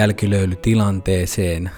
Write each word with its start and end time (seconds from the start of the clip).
jälkilöylytilanteeseen, 0.00 1.70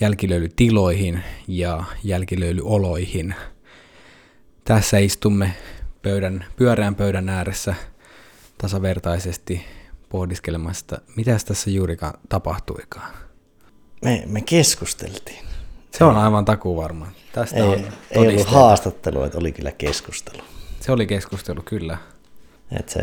jälkilöylytiloihin 0.00 1.22
ja 1.48 1.84
jälkilöylyoloihin. 2.04 3.34
Tässä 4.64 4.98
istumme 4.98 5.52
pöydän, 6.02 6.44
pyöreän 6.56 6.94
pöydän 6.94 7.28
ääressä 7.28 7.74
tasavertaisesti 8.58 9.64
pohdiskelemasta, 10.08 11.00
mitä 11.16 11.38
tässä 11.46 11.70
juurikaan 11.70 12.14
tapahtuikaan. 12.28 13.14
Me, 14.04 14.22
me 14.26 14.40
keskusteltiin. 14.40 15.44
Se 15.90 16.04
on 16.04 16.16
aivan 16.16 16.44
takuu 16.44 16.76
varma. 16.76 17.06
Tästä 17.32 17.56
ei, 17.56 17.62
on 17.62 17.84
ei 18.10 18.18
ollut 18.18 18.46
haastattelu, 18.46 19.22
että 19.22 19.38
oli 19.38 19.52
kyllä 19.52 19.72
keskustelu. 19.72 20.42
Se 20.80 20.92
oli 20.92 21.06
keskustelu, 21.06 21.62
kyllä. 21.64 21.98
Et 22.78 22.88
se 22.88 23.00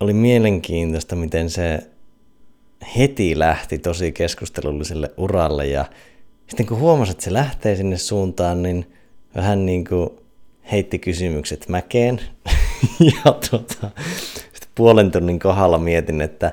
oli 0.00 0.12
mielenkiintoista, 0.12 1.16
miten 1.16 1.50
se 1.50 1.90
heti 2.98 3.38
lähti 3.38 3.78
tosi 3.78 4.12
keskustelulliselle 4.12 5.10
uralle 5.16 5.66
ja 5.66 5.84
sitten 6.46 6.66
kun 6.66 6.78
huomasi, 6.78 7.12
että 7.12 7.24
se 7.24 7.32
lähtee 7.32 7.76
sinne 7.76 7.98
suuntaan, 7.98 8.62
niin 8.62 8.92
vähän 9.36 9.66
niin 9.66 9.84
kuin 9.84 10.10
heitti 10.72 10.98
kysymykset 10.98 11.68
mäkeen. 11.68 12.20
ja 13.24 13.32
tuota, 13.50 13.90
sitten 14.52 14.70
puolen 14.74 15.10
tunnin 15.10 15.38
kohdalla 15.38 15.78
mietin, 15.78 16.20
että 16.20 16.52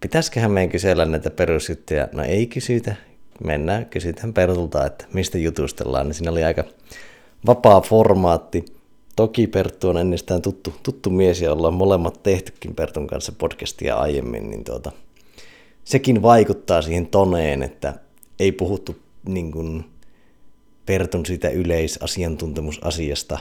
pitäisiköhän 0.00 0.50
meidän 0.50 0.70
kysellä 0.70 1.04
näitä 1.04 1.30
perusjuttuja. 1.30 2.08
No 2.12 2.22
ei 2.22 2.46
kysytä, 2.46 2.96
mennään, 3.44 3.86
kysytään 3.86 4.32
Pertulta, 4.32 4.86
että 4.86 5.04
mistä 5.12 5.38
jutustellaan. 5.38 6.06
Niin 6.06 6.14
siinä 6.14 6.30
oli 6.30 6.44
aika 6.44 6.64
vapaa 7.46 7.80
formaatti. 7.80 8.64
Toki 9.16 9.46
Perttu 9.46 9.88
on 9.88 9.96
ennestään 9.96 10.42
tuttu, 10.42 10.74
tuttu 10.82 11.10
mies 11.10 11.40
ja 11.40 11.52
ollaan 11.52 11.74
molemmat 11.74 12.22
tehtykin 12.22 12.74
Pertun 12.74 13.06
kanssa 13.06 13.32
podcastia 13.38 13.96
aiemmin, 13.96 14.50
niin 14.50 14.64
tuota, 14.64 14.92
sekin 15.88 16.22
vaikuttaa 16.22 16.82
siihen 16.82 17.06
toneen, 17.06 17.62
että 17.62 17.94
ei 18.38 18.52
puhuttu 18.52 18.96
niin 19.28 19.52
kuin 19.52 19.84
Pertun 20.86 21.26
siitä 21.26 21.48
yleisasiantuntemusasiasta. 21.48 23.38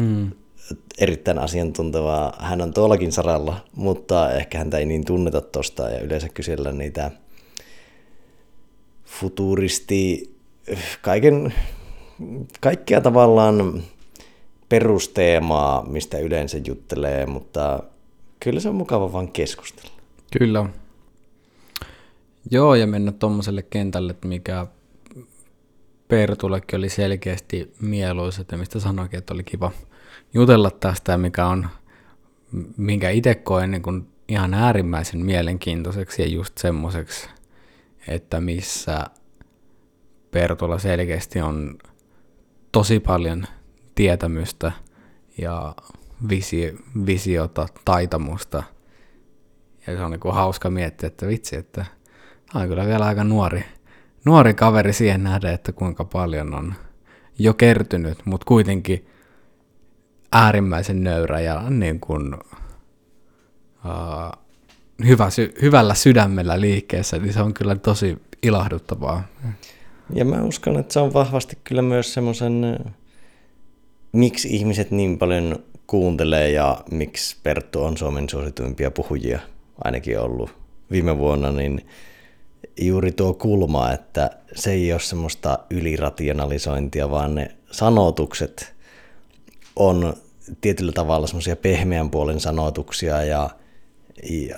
Mm. 0.00 0.30
Erittäin 0.98 1.38
asiantuntevaa. 1.38 2.36
Hän 2.38 2.60
on 2.60 2.74
tuollakin 2.74 3.12
saralla, 3.12 3.64
mutta 3.76 4.32
ehkä 4.32 4.58
häntä 4.58 4.78
ei 4.78 4.86
niin 4.86 5.04
tunneta 5.04 5.40
tosta 5.40 5.90
ja 5.90 6.00
yleensä 6.00 6.28
kysellä 6.28 6.72
niitä 6.72 7.10
futuristi, 9.04 10.34
kaiken, 11.00 11.54
kaikkea 12.60 13.00
tavallaan 13.00 13.82
perusteemaa, 14.68 15.84
mistä 15.86 16.18
yleensä 16.18 16.58
juttelee, 16.66 17.26
mutta 17.26 17.82
kyllä 18.40 18.60
se 18.60 18.68
on 18.68 18.74
mukava 18.74 19.12
vaan 19.12 19.28
keskustella. 19.28 19.92
Kyllä. 20.38 20.66
Joo, 22.50 22.74
ja 22.74 22.86
mennä 22.86 23.12
tuommoiselle 23.12 23.62
kentälle, 23.62 24.14
mikä 24.24 24.66
Pertullekin 26.08 26.78
oli 26.78 26.88
selkeästi 26.88 27.72
mieluisa, 27.80 28.44
ja 28.52 28.58
mistä 28.58 28.80
sanoikin, 28.80 29.18
että 29.18 29.34
oli 29.34 29.44
kiva 29.44 29.70
jutella 30.34 30.70
tästä, 30.70 31.18
mikä 31.18 31.46
on, 31.46 31.68
minkä 32.76 33.10
itse 33.10 33.34
koen 33.34 33.70
niin 33.70 33.82
kuin 33.82 34.08
ihan 34.28 34.54
äärimmäisen 34.54 35.24
mielenkiintoiseksi 35.24 36.22
ja 36.22 36.28
just 36.28 36.58
semmoiseksi, 36.58 37.28
että 38.08 38.40
missä 38.40 39.06
Pertulla 40.30 40.78
selkeästi 40.78 41.40
on 41.40 41.78
tosi 42.72 43.00
paljon 43.00 43.46
tietämystä 43.94 44.72
ja 45.38 45.74
visi, 46.28 46.78
visiota, 47.06 47.66
taitamusta. 47.84 48.62
Ja 49.86 49.96
se 49.96 50.02
on 50.02 50.10
niin 50.10 50.34
hauska 50.34 50.70
miettiä, 50.70 51.06
että 51.06 51.26
vitsi, 51.26 51.56
että 51.56 51.84
on 52.54 52.68
kyllä 52.68 52.86
vielä 52.86 53.06
aika 53.06 53.24
nuori, 53.24 53.64
nuori 54.24 54.54
kaveri 54.54 54.92
siihen 54.92 55.24
nähdä, 55.24 55.52
että 55.52 55.72
kuinka 55.72 56.04
paljon 56.04 56.54
on 56.54 56.74
jo 57.38 57.54
kertynyt, 57.54 58.18
mutta 58.24 58.44
kuitenkin 58.44 59.06
äärimmäisen 60.32 61.04
nöyrä 61.04 61.40
ja 61.40 61.70
niin 61.70 62.00
kuin, 62.00 62.34
uh, 62.34 62.40
hyvä, 65.06 65.28
hyvällä 65.62 65.94
sydämellä 65.94 66.60
liikkeessä, 66.60 67.18
niin 67.18 67.32
se 67.32 67.42
on 67.42 67.54
kyllä 67.54 67.74
tosi 67.74 68.18
ilahduttavaa. 68.42 69.24
Ja 70.14 70.24
mä 70.24 70.42
uskon, 70.42 70.78
että 70.78 70.92
se 70.92 71.00
on 71.00 71.12
vahvasti 71.12 71.58
kyllä 71.64 71.82
myös 71.82 72.14
semmoisen, 72.14 72.78
miksi 74.12 74.56
ihmiset 74.56 74.90
niin 74.90 75.18
paljon 75.18 75.58
kuuntelee 75.86 76.50
ja 76.50 76.78
miksi 76.90 77.36
Perttu 77.42 77.84
on 77.84 77.96
Suomen 77.96 78.28
suosituimpia 78.28 78.90
puhujia 78.90 79.40
ainakin 79.84 80.20
ollut 80.20 80.50
viime 80.90 81.18
vuonna, 81.18 81.52
niin 81.52 81.86
juuri 82.80 83.12
tuo 83.12 83.34
kulma, 83.34 83.92
että 83.92 84.30
se 84.54 84.72
ei 84.72 84.92
ole 84.92 85.00
semmoista 85.00 85.58
ylirationalisointia, 85.70 87.10
vaan 87.10 87.34
ne 87.34 87.50
sanotukset 87.70 88.74
on 89.76 90.14
tietyllä 90.60 90.92
tavalla 90.92 91.26
semmoisia 91.26 91.56
pehmeän 91.56 92.10
puolen 92.10 92.40
sanotuksia 92.40 93.24
ja 93.24 93.50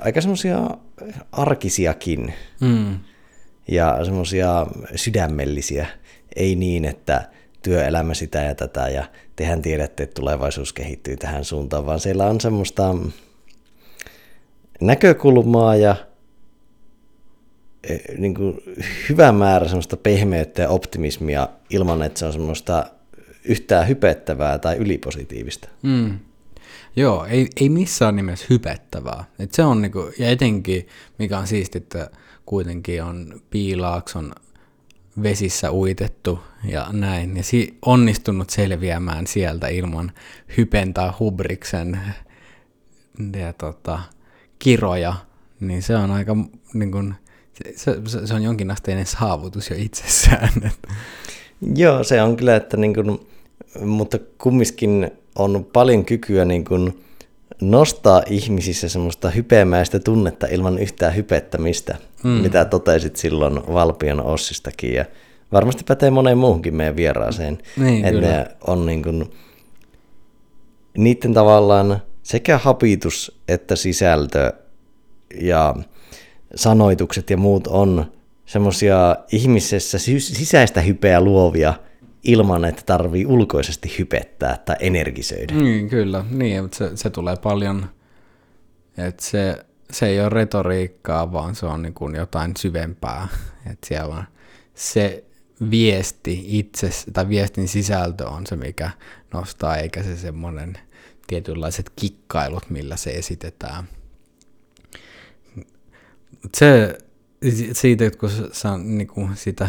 aika 0.01 0.21
semmoisia 0.21 0.71
arkisiakin 1.33 2.35
mm. 2.61 2.99
ja 3.69 4.05
semmoisia 4.05 4.67
sydämellisiä. 4.95 5.87
Ei 6.37 6.55
niin, 6.55 6.85
että 6.85 7.29
työelämä 7.63 8.15
sitä 8.15 8.43
ja 8.43 8.55
tätä 8.55 8.89
ja 8.89 9.05
tehän 9.37 9.63
tiedätte, 9.63 10.03
että 10.03 10.15
tulevaisuus 10.21 10.73
kehittyy 10.73 11.17
tähän 11.17 11.45
suuntaan, 11.45 11.87
vaan 11.87 12.01
siellä 12.01 12.27
on 12.27 12.41
semmoista 12.41 12.95
näkökulmaa 14.81 15.77
ja 15.77 15.97
niin 18.19 18.35
kuin 18.35 18.61
hyvä 19.09 19.33
määrä 19.33 19.69
semmoista 19.69 19.97
pehmeyttä 19.97 20.63
ja 20.63 20.69
optimismia 20.69 21.49
ilman, 21.71 22.03
että 22.03 22.19
se 22.19 22.27
on 22.27 22.33
semmoista 22.33 22.87
yhtään 23.45 23.89
hypettävää 23.89 24.59
tai 24.59 24.77
ylipositiivista. 24.77 25.69
Mm. 25.83 26.19
Joo, 26.97 27.25
ei, 27.25 27.49
ei 27.61 27.69
missään 27.69 28.17
nimessä 28.17 28.47
hypettävää. 28.51 29.25
Et 29.39 29.53
se 29.53 29.65
on 29.65 29.83
niinku, 29.83 30.11
ja 30.19 30.31
etenkin, 30.31 30.89
mikä 31.19 31.39
on 31.39 31.47
siisti, 31.47 31.79
että 31.79 32.11
kuitenkin 32.47 33.03
on 33.03 33.41
piilaakson 33.51 34.33
vesissä 35.23 35.73
uitettu 35.73 36.39
ja 36.65 36.87
näin, 36.93 37.37
ja 37.37 37.43
si- 37.43 37.79
onnistunut 37.83 38.51
selviämään 38.51 39.27
sieltä 39.27 39.69
ilman 39.69 40.13
hypen 40.57 40.95
tai 40.95 41.11
hubriksen 41.19 42.01
ja 43.37 43.53
tota, 43.53 43.99
kiroja, 44.59 45.15
niin 45.61 45.83
se 45.83 45.97
on 45.97 46.11
aika, 46.11 46.37
niin 46.75 46.93
kun, 46.93 47.15
se, 47.77 48.01
se, 48.07 48.27
se 48.27 48.35
on 48.35 48.43
jonkinasteinen 48.43 49.07
saavutus 49.07 49.71
jo 49.71 49.77
itsessään. 49.79 50.73
Joo, 51.77 52.05
se 52.05 52.23
on 52.23 52.37
kyllä, 52.37 52.57
että 52.57 52.77
niin 52.77 52.95
kun, 52.95 53.27
mutta 53.81 54.19
kumminkin 54.39 55.11
on 55.35 55.67
paljon 55.73 56.05
kykyä 56.05 56.45
niin 56.45 56.65
kun 56.65 57.05
nostaa 57.61 58.23
ihmisissä 58.27 58.89
semmoista 58.89 59.31
hypeämäistä 59.31 59.99
tunnetta 59.99 60.47
ilman 60.47 60.79
yhtään 60.79 61.17
hypettämistä, 61.17 61.97
mm. 62.25 62.31
mitä 62.31 62.65
totesit 62.65 63.17
silloin 63.17 63.61
Valpion 63.73 64.25
Ossistakin. 64.25 64.95
Ja 64.95 65.05
varmasti 65.53 65.85
pätee 65.89 66.11
moneen 66.11 66.39
muuhunkin 66.39 66.75
meidän 66.75 66.97
vieraaseen. 66.97 67.59
Niin, 67.77 68.05
että 68.05 68.21
ne 68.21 68.47
on 68.67 68.87
niin 68.87 69.03
kuin, 69.03 69.31
niiden 70.99 71.35
tavallaan 71.35 72.03
sekä 72.23 72.59
hapitus 72.59 73.41
että 73.49 73.77
sisältö 73.77 74.53
ja 75.41 75.75
sanoitukset 76.57 77.31
ja 77.31 77.37
muut 77.37 77.67
on 77.67 78.13
semmoisia 78.47 79.17
ihmisessä 79.33 79.99
sisäistä 80.19 80.81
hypeä 80.81 81.21
luovia 81.21 81.75
ilman, 82.25 82.65
että 82.65 82.83
tarvii 82.87 83.27
ulkoisesti 83.27 83.95
hypettää 83.99 84.59
tai 84.65 84.77
energisöidä. 84.81 85.55
Niin, 85.55 85.89
kyllä, 85.89 86.25
niin, 86.31 86.63
mutta 86.63 86.77
se, 86.77 86.91
se 86.95 87.11
tulee 87.11 87.37
paljon, 87.37 87.87
että 88.99 89.25
se, 89.25 89.65
se 89.91 90.07
ei 90.07 90.21
ole 90.21 90.29
retoriikkaa, 90.29 91.33
vaan 91.33 91.55
se 91.55 91.67
on 91.67 91.83
niin 91.83 91.95
kuin 91.95 92.15
jotain 92.15 92.53
syvempää, 92.59 93.29
että 93.71 93.89
siellä 93.89 94.15
on 94.15 94.25
se 94.75 95.25
viesti 95.71 96.45
itse, 96.47 96.91
tai 97.13 97.29
viestin 97.29 97.69
sisältö 97.69 98.29
on 98.29 98.47
se, 98.47 98.57
mikä 98.57 98.91
nostaa, 99.33 99.77
eikä 99.77 100.03
se 100.03 100.17
semmoinen 100.17 100.79
tietynlaiset 101.27 101.93
kikkailut, 101.97 102.71
millä 102.71 102.97
se 102.97 103.11
esitetään. 103.11 103.85
Se, 106.57 106.99
siitä, 107.73 108.11
kun 108.11 108.31
sä 108.53 108.79
niin 108.79 109.07
kuin 109.07 109.37
sitä 109.37 109.69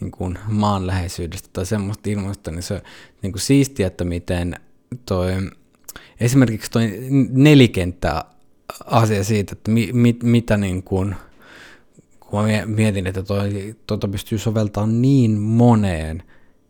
niin 0.00 0.10
kuin 0.10 0.38
maanläheisyydestä 0.48 1.48
tai 1.52 1.66
semmoista 1.66 2.10
ilmoista, 2.10 2.50
niin 2.50 2.62
se 2.62 2.74
on 2.74 2.80
niin 3.22 3.32
kuin 3.32 3.40
siistiä, 3.40 3.86
että 3.86 4.04
miten 4.04 4.56
toi, 5.06 5.32
esimerkiksi 6.20 6.70
toi 6.70 6.90
nelikenttä 7.30 8.24
asia 8.84 9.24
siitä, 9.24 9.52
että 9.52 9.70
mi, 9.70 9.90
mi, 9.92 10.16
mitä 10.22 10.56
niin 10.56 10.82
kuin, 10.82 11.14
kun 12.20 12.40
mä 12.40 12.66
mietin, 12.66 13.06
että 13.06 13.22
toi, 13.22 13.76
tuota 13.86 14.08
pystyy 14.08 14.38
soveltamaan 14.38 15.02
niin 15.02 15.38
moneen, 15.40 16.22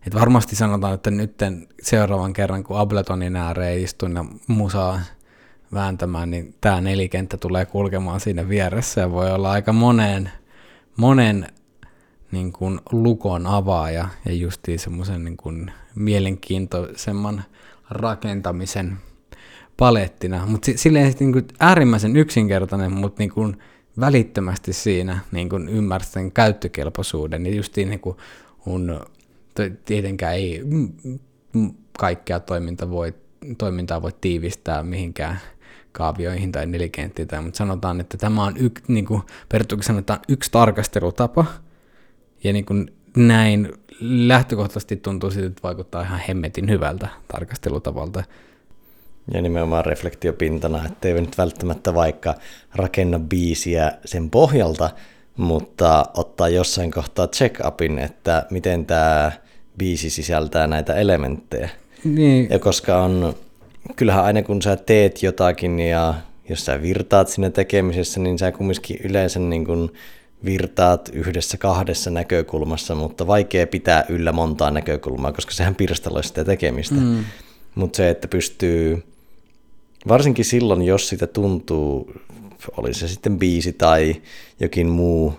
että 0.06 0.20
varmasti 0.20 0.56
sanotaan, 0.56 0.94
että 0.94 1.10
nyt 1.10 1.34
seuraavan 1.82 2.32
kerran, 2.32 2.64
kun 2.64 2.78
Abletonin 2.78 3.36
ääreen 3.36 3.80
istun 3.80 4.16
ja 4.16 4.24
musaa 4.46 5.00
vääntämään, 5.72 6.30
niin 6.30 6.54
tämä 6.60 6.80
nelikenttä 6.80 7.36
tulee 7.36 7.66
kulkemaan 7.66 8.20
siinä 8.20 8.48
vieressä 8.48 9.00
ja 9.00 9.10
voi 9.10 9.30
olla 9.30 9.50
aika 9.50 9.72
monen, 9.72 10.30
monen 10.96 11.46
niin 12.32 12.52
kuin 12.52 12.80
lukon 12.92 13.46
avaaja 13.46 14.08
ja 14.24 14.32
justiin 14.32 14.78
semmoisen 14.78 15.24
niin 15.24 15.36
kuin 15.36 15.72
mielenkiintoisemman 15.94 17.44
rakentamisen 17.90 18.96
palettina. 19.76 20.46
Mutta 20.46 20.70
silleen 20.76 21.14
niin 21.20 21.32
kuin 21.32 21.46
äärimmäisen 21.60 22.16
yksinkertainen, 22.16 22.92
mutta 22.92 23.22
niin 23.22 23.32
kuin 23.32 23.56
välittömästi 24.00 24.72
siinä 24.72 25.18
niin 25.32 25.48
kuin 25.48 25.68
sen 26.02 26.32
käyttökelpoisuuden. 26.32 27.46
Ja 27.46 27.54
justiin 27.54 27.88
niin 27.88 28.00
kuin 28.00 28.16
on, 28.66 29.00
tietenkään 29.84 30.34
ei 30.34 30.62
kaikkea 31.98 32.40
toiminta 32.40 32.90
voi, 32.90 33.14
toimintaa 33.58 34.02
voi 34.02 34.12
tiivistää 34.20 34.82
mihinkään 34.82 35.40
kaavioihin 35.96 36.52
tai 36.52 36.66
nelikenttiin, 36.66 37.28
mutta 37.42 37.58
sanotaan, 37.58 38.00
että 38.00 38.16
tämä 38.16 38.44
on 38.44 38.56
yksi, 38.56 38.84
niin 38.88 39.04
kuin 39.04 39.22
sanotaan, 39.80 40.20
yksi 40.28 40.50
tarkastelutapa, 40.50 41.44
ja 42.44 42.52
niin 42.52 42.64
kuin 42.64 42.92
näin 43.16 43.72
lähtökohtaisesti 44.00 44.96
tuntuu 44.96 45.30
siitä, 45.30 45.46
että 45.46 45.62
vaikuttaa 45.62 46.02
ihan 46.02 46.20
hemmetin 46.28 46.70
hyvältä 46.70 47.08
tarkastelutavalta. 47.28 48.24
Ja 49.34 49.42
nimenomaan 49.42 49.84
reflektiopintana, 49.84 50.86
ettei 50.86 51.20
nyt 51.20 51.38
välttämättä 51.38 51.94
vaikka 51.94 52.34
rakenna 52.74 53.18
biisiä 53.18 53.92
sen 54.04 54.30
pohjalta, 54.30 54.90
mutta 55.36 56.06
ottaa 56.16 56.48
jossain 56.48 56.90
kohtaa 56.90 57.26
check-upin, 57.26 57.98
että 57.98 58.46
miten 58.50 58.86
tämä 58.86 59.32
biisi 59.78 60.10
sisältää 60.10 60.66
näitä 60.66 60.94
elementtejä. 60.94 61.70
Niin. 62.04 62.48
Ja 62.50 62.58
koska 62.58 63.02
on, 63.02 63.34
kyllähän 63.96 64.24
aina 64.24 64.42
kun 64.42 64.62
sä 64.62 64.76
teet 64.76 65.22
jotakin 65.22 65.80
ja 65.80 66.14
jos 66.48 66.64
sä 66.64 66.82
virtaat 66.82 67.28
siinä 67.28 67.50
tekemisessä, 67.50 68.20
niin 68.20 68.38
sä 68.38 68.52
kumminkin 68.52 69.00
yleensä 69.04 69.38
niin 69.38 69.64
kuin 69.64 69.90
virtaat 70.44 71.10
yhdessä 71.12 71.58
kahdessa 71.58 72.10
näkökulmassa, 72.10 72.94
mutta 72.94 73.26
vaikea 73.26 73.66
pitää 73.66 74.04
yllä 74.08 74.32
montaa 74.32 74.70
näkökulmaa, 74.70 75.32
koska 75.32 75.52
sehän 75.52 75.74
pirstaloi 75.74 76.24
sitä 76.24 76.44
tekemistä. 76.44 76.94
Mm. 76.94 77.24
Mutta 77.74 77.96
se, 77.96 78.10
että 78.10 78.28
pystyy, 78.28 79.02
varsinkin 80.08 80.44
silloin, 80.44 80.82
jos 80.82 81.08
sitä 81.08 81.26
tuntuu, 81.26 82.12
oli 82.76 82.94
se 82.94 83.08
sitten 83.08 83.38
biisi 83.38 83.72
tai 83.72 84.22
jokin 84.60 84.86
muu 84.86 85.34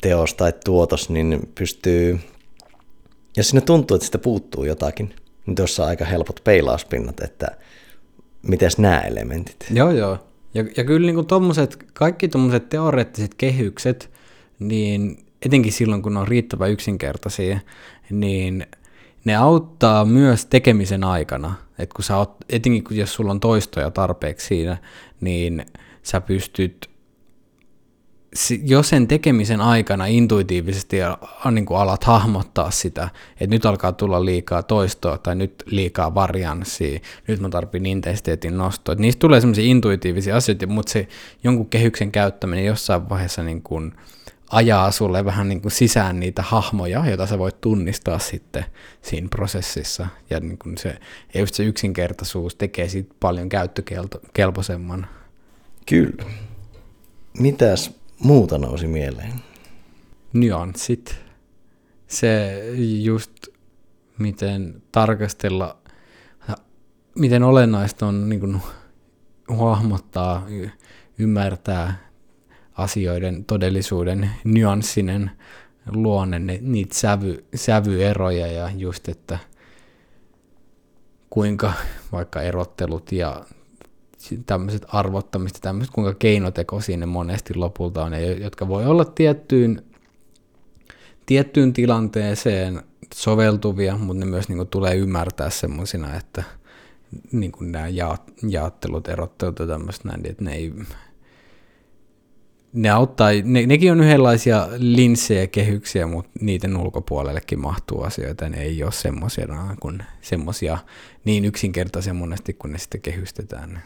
teos 0.00 0.34
tai 0.34 0.52
tuotos, 0.64 1.10
niin 1.10 1.48
pystyy, 1.54 2.20
jos 3.36 3.48
sinne 3.48 3.60
tuntuu, 3.60 3.94
että 3.94 4.04
sitä 4.04 4.18
puuttuu 4.18 4.64
jotakin, 4.64 5.14
niin 5.46 5.54
tuossa 5.54 5.82
on 5.82 5.88
aika 5.88 6.04
helpot 6.04 6.40
peilauspinnat, 6.44 7.20
että 7.20 7.48
miten 8.42 8.70
nämä 8.78 9.00
elementit. 9.00 9.56
Joo, 9.70 9.90
joo. 9.90 10.18
Ja, 10.54 10.64
ja 10.76 10.84
kyllä 10.84 11.12
niin 11.12 11.26
tommoset, 11.26 11.84
kaikki 11.94 12.28
tuommoiset 12.28 12.68
teoreettiset 12.68 13.34
kehykset, 13.34 14.10
niin 14.58 15.26
etenkin 15.46 15.72
silloin, 15.72 16.02
kun 16.02 16.14
ne 16.14 16.20
on 16.20 16.28
riittävän 16.28 16.70
yksinkertaisia, 16.70 17.60
niin 18.10 18.66
ne 19.24 19.36
auttaa 19.36 20.04
myös 20.04 20.46
tekemisen 20.46 21.04
aikana. 21.04 21.54
Et 21.78 21.92
kun 21.92 22.04
sä 22.04 22.16
oot, 22.16 22.36
etenkin 22.48 22.98
jos 22.98 23.14
sulla 23.14 23.30
on 23.30 23.40
toistoja 23.40 23.90
tarpeeksi 23.90 24.46
siinä, 24.46 24.76
niin 25.20 25.66
sä 26.02 26.20
pystyt 26.20 26.89
jo 28.64 28.82
sen 28.82 29.08
tekemisen 29.08 29.60
aikana 29.60 30.06
intuitiivisesti 30.06 30.96
niin 31.50 31.66
kuin 31.66 31.80
alat 31.80 32.04
hahmottaa 32.04 32.70
sitä, 32.70 33.08
että 33.32 33.54
nyt 33.54 33.66
alkaa 33.66 33.92
tulla 33.92 34.24
liikaa 34.24 34.62
toistoa 34.62 35.18
tai 35.18 35.34
nyt 35.34 35.62
liikaa 35.66 36.14
varianssia, 36.14 37.00
nyt 37.26 37.40
mä 37.40 37.48
tarvitsen 37.48 37.86
intensiteetin 37.86 38.58
nostoa. 38.58 38.92
Että 38.92 39.02
niistä 39.02 39.20
tulee 39.20 39.40
semmoisia 39.40 39.64
intuitiivisia 39.64 40.36
asioita, 40.36 40.66
mutta 40.66 40.92
se 40.92 41.08
jonkun 41.44 41.66
kehyksen 41.66 42.12
käyttäminen 42.12 42.64
jossain 42.64 43.08
vaiheessa 43.08 43.42
niin 43.42 43.62
kuin, 43.62 43.94
ajaa 44.50 44.90
sulle 44.90 45.24
vähän 45.24 45.48
niin 45.48 45.60
kuin 45.60 45.72
sisään 45.72 46.20
niitä 46.20 46.42
hahmoja, 46.42 47.06
joita 47.06 47.26
sä 47.26 47.38
voit 47.38 47.60
tunnistaa 47.60 48.18
sitten 48.18 48.64
siinä 49.02 49.28
prosessissa. 49.28 50.06
Ja 50.30 50.40
niin 50.40 50.58
kuin 50.58 50.78
se, 50.78 50.98
just 51.34 51.54
se 51.54 51.64
yksinkertaisuus 51.64 52.54
tekee 52.54 52.88
siitä 52.88 53.14
paljon 53.20 53.48
käyttökelpoisemman. 53.48 55.06
Kyllä. 55.86 56.24
Mitäs 57.38 57.99
muuta 58.20 58.58
nousi 58.58 58.86
mieleen? 58.86 59.32
Nyanssit. 60.32 61.16
Se 62.06 62.62
just, 63.02 63.32
miten 64.18 64.82
tarkastella, 64.92 65.76
miten 67.14 67.42
olennaista 67.42 68.06
on 68.06 68.28
niin 68.28 68.40
kuin, 68.40 68.60
hahmottaa, 69.58 70.46
ymmärtää 71.18 72.10
asioiden 72.74 73.44
todellisuuden 73.44 74.30
nyanssinen 74.44 75.30
luonne, 75.86 76.38
niitä 76.60 76.94
sävy, 76.94 77.44
sävyeroja 77.54 78.46
ja 78.46 78.70
just, 78.76 79.08
että 79.08 79.38
kuinka 81.30 81.72
vaikka 82.12 82.42
erottelut 82.42 83.12
ja 83.12 83.44
tämmöiset 84.46 84.86
arvottamista, 84.88 85.58
tämmöiset, 85.60 85.94
kuinka 85.94 86.14
keinotekoisia 86.14 86.96
ne 86.96 87.06
monesti 87.06 87.54
lopulta 87.54 88.04
on, 88.04 88.12
jotka 88.40 88.68
voi 88.68 88.86
olla 88.86 89.04
tiettyyn, 89.04 89.82
tiettyyn 91.26 91.72
tilanteeseen 91.72 92.82
soveltuvia, 93.14 93.98
mutta 93.98 94.24
ne 94.24 94.30
myös 94.30 94.48
niin 94.48 94.56
kuin, 94.56 94.68
tulee 94.68 94.96
ymmärtää 94.96 95.50
semmoisina, 95.50 96.16
että 96.16 96.42
niin 97.32 97.52
kuin 97.52 97.72
nämä 97.72 97.88
jaottelut, 98.48 99.08
erottelut 99.08 99.58
ja 99.58 99.66
tämmöiset 99.66 100.04
näin, 100.04 100.26
että 100.26 100.44
ne 100.44 100.54
ei 100.54 100.72
ne 102.72 102.90
auttaa, 102.90 103.28
ne, 103.44 103.66
nekin 103.66 103.92
on 103.92 104.00
yhdenlaisia 104.00 104.68
linssejä 104.76 105.46
kehyksiä, 105.46 106.06
mutta 106.06 106.30
niiden 106.40 106.76
ulkopuolellekin 106.76 107.60
mahtuu 107.60 108.02
asioita, 108.02 108.48
ne 108.48 108.62
ei 108.62 108.82
ole 108.82 108.92
semmoisia 108.92 109.46
kuin 109.80 110.02
semmoisia 110.20 110.78
niin 111.24 111.44
yksinkertaisia 111.44 112.14
monesti, 112.14 112.52
kun 112.54 112.72
ne 112.72 112.78
sitten 112.78 113.00
kehystetään. 113.00 113.82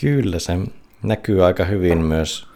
Kyllä, 0.00 0.38
se 0.38 0.58
näkyy 1.02 1.44
aika 1.44 1.64
hyvin 1.64 1.98
myös, 1.98 2.46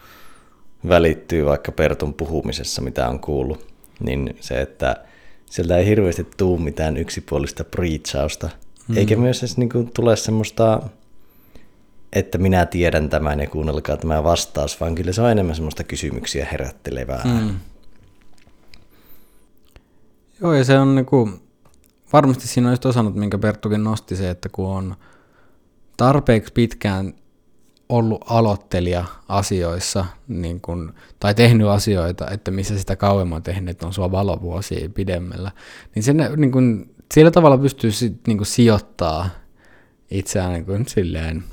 välittyy 0.89 1.47
vaikka 1.47 1.73
Pertun 1.73 2.15
puhumisessa, 2.15 2.83
mitä 2.83 3.09
on 3.09 3.21
kuullut, 3.21 3.67
niin 4.01 4.37
se, 4.41 4.61
että 4.61 4.97
sieltä 5.51 5.77
ei 5.77 5.87
hirveästi 5.87 6.27
tuu 6.37 6.59
mitään 6.59 6.97
yksipuolista 6.97 7.65
preachausta, 7.65 8.51
mm. 8.89 8.97
eikä 8.97 9.17
myös 9.17 9.39
edes 9.39 9.57
niin 9.57 9.69
kuin 9.69 9.91
tule 9.95 10.17
semmoista 10.17 10.83
että 12.13 12.39
minä 12.39 12.67
tiedän 12.67 13.11
tämän 13.11 13.41
ja 13.41 13.47
kuunnelkaa 13.47 13.97
tämä 13.97 14.25
vastaus, 14.25 14.81
vaan 14.81 14.95
kyllä 14.95 15.13
se 15.13 15.23
on 15.23 15.31
enemmän 15.31 15.55
semmoista 15.55 15.85
kysymyksiä 15.85 16.47
herättelevää. 16.53 17.23
Mm. 17.25 17.55
Joo, 20.41 20.55
ja 20.55 20.65
se 20.65 20.79
on 20.79 20.95
niinku, 20.95 21.31
varmasti 22.13 22.49
siinä 22.49 22.69
on 22.69 22.73
just 22.73 22.87
osannut, 22.87 23.15
minkä 23.15 23.39
Perttukin 23.39 23.85
nosti 23.85 24.17
se, 24.17 24.31
että 24.31 24.49
kun 24.49 24.67
on 24.67 24.97
tarpeeksi 25.97 26.53
pitkään 26.53 27.15
ollut 27.89 28.25
aloittelija 28.31 29.05
asioissa, 29.29 30.05
niin 30.29 30.61
kun, 30.61 30.95
tai 31.21 31.35
tehnyt 31.35 31.67
asioita, 31.67 32.31
että 32.31 32.51
missä 32.51 32.79
sitä 32.79 32.97
kauemman 32.97 33.43
tehnyt, 33.43 33.83
on 33.83 33.93
sua 33.93 34.11
valovuosia 34.11 34.89
pidemmällä, 34.89 35.51
niin 35.95 36.03
sen, 36.03 36.17
niin 36.37 36.53
kun, 36.53 36.91
sillä 37.15 37.31
tavalla 37.31 37.59
pystyy 37.59 37.91
sit, 37.91 38.27
niin 38.27 38.47
sijoittaa 38.47 39.31
itseään 40.11 40.53
niin 40.53 40.65
kun, 40.65 40.85
silleen 40.89 41.45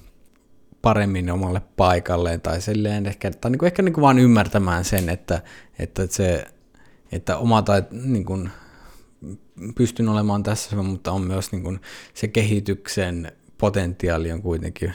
paremmin 0.82 1.32
omalle 1.32 1.62
paikalleen 1.78 2.42
tai 2.42 2.62
silleen 2.62 3.06
ehkä, 3.06 3.32
tai 3.32 3.52
niin 3.52 3.60
kuin, 3.60 3.68
ehkä 3.68 3.82
niin 3.82 3.94
kuin 3.94 4.02
vaan 4.02 4.20
ymmärtämään 4.20 4.86
sen, 4.86 5.10
että, 5.10 5.42
että 5.80 6.08
se, 6.10 6.46
että 7.12 7.38
oma 7.38 7.62
tai 7.62 7.84
niin 7.92 8.26
kuin, 8.26 8.50
pystyn 9.76 10.10
olemaan 10.10 10.44
tässä, 10.44 10.76
mutta 10.76 11.12
on 11.12 11.22
myös 11.22 11.52
niin 11.52 11.64
kuin, 11.64 11.80
se 12.14 12.28
kehityksen 12.28 13.32
potentiaali 13.58 14.32
on 14.32 14.42
kuitenkin 14.42 14.94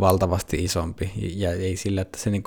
valtavasti 0.00 0.64
isompi 0.64 1.12
ja 1.16 1.52
ei 1.52 1.76
sillä, 1.76 2.02
että 2.02 2.18
se 2.18 2.30
niin 2.30 2.42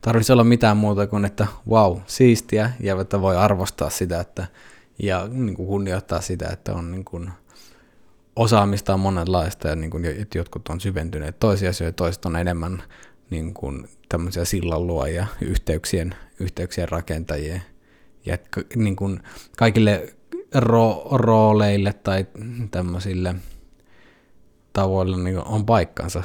tarvitsisi 0.00 0.32
olla 0.32 0.44
mitään 0.44 0.76
muuta 0.76 1.06
kuin, 1.06 1.24
että 1.24 1.46
wow, 1.68 1.98
siistiä 2.06 2.70
ja 2.80 3.00
että 3.00 3.20
voi 3.20 3.36
arvostaa 3.36 3.90
sitä 3.90 4.20
että, 4.20 4.46
ja 4.98 5.28
niin 5.28 5.56
kuin 5.56 5.66
kunnioittaa 5.66 6.20
sitä, 6.20 6.48
että 6.52 6.72
on 6.74 6.90
niin 6.90 7.04
kuin, 7.04 7.30
osaamista 8.36 8.94
on 8.94 9.00
monenlaista 9.00 9.68
ja 9.68 9.76
niin 9.76 9.90
kuin, 9.90 10.04
että 10.04 10.38
jotkut 10.38 10.68
on 10.68 10.80
syventyneet 10.80 11.38
toisia 11.40 11.70
asioita, 11.70 11.96
toiset 11.96 12.24
on 12.24 12.36
enemmän 12.36 12.82
niin 13.30 13.54
kuin, 13.54 13.88
tämmöisiä 14.08 14.44
sillanluojia, 14.44 15.26
yhteyksien, 15.40 16.14
yhteyksien 16.40 16.88
rakentajia. 16.88 17.60
Ja 18.26 18.38
niin 18.76 18.96
kuin, 18.96 19.22
kaikille 19.56 20.14
ro- 20.56 21.08
rooleille 21.10 21.92
tai 21.92 22.26
tämmöisille 22.70 23.34
tavoille 24.72 25.16
niin 25.16 25.38
on 25.38 25.66
paikkansa. 25.66 26.22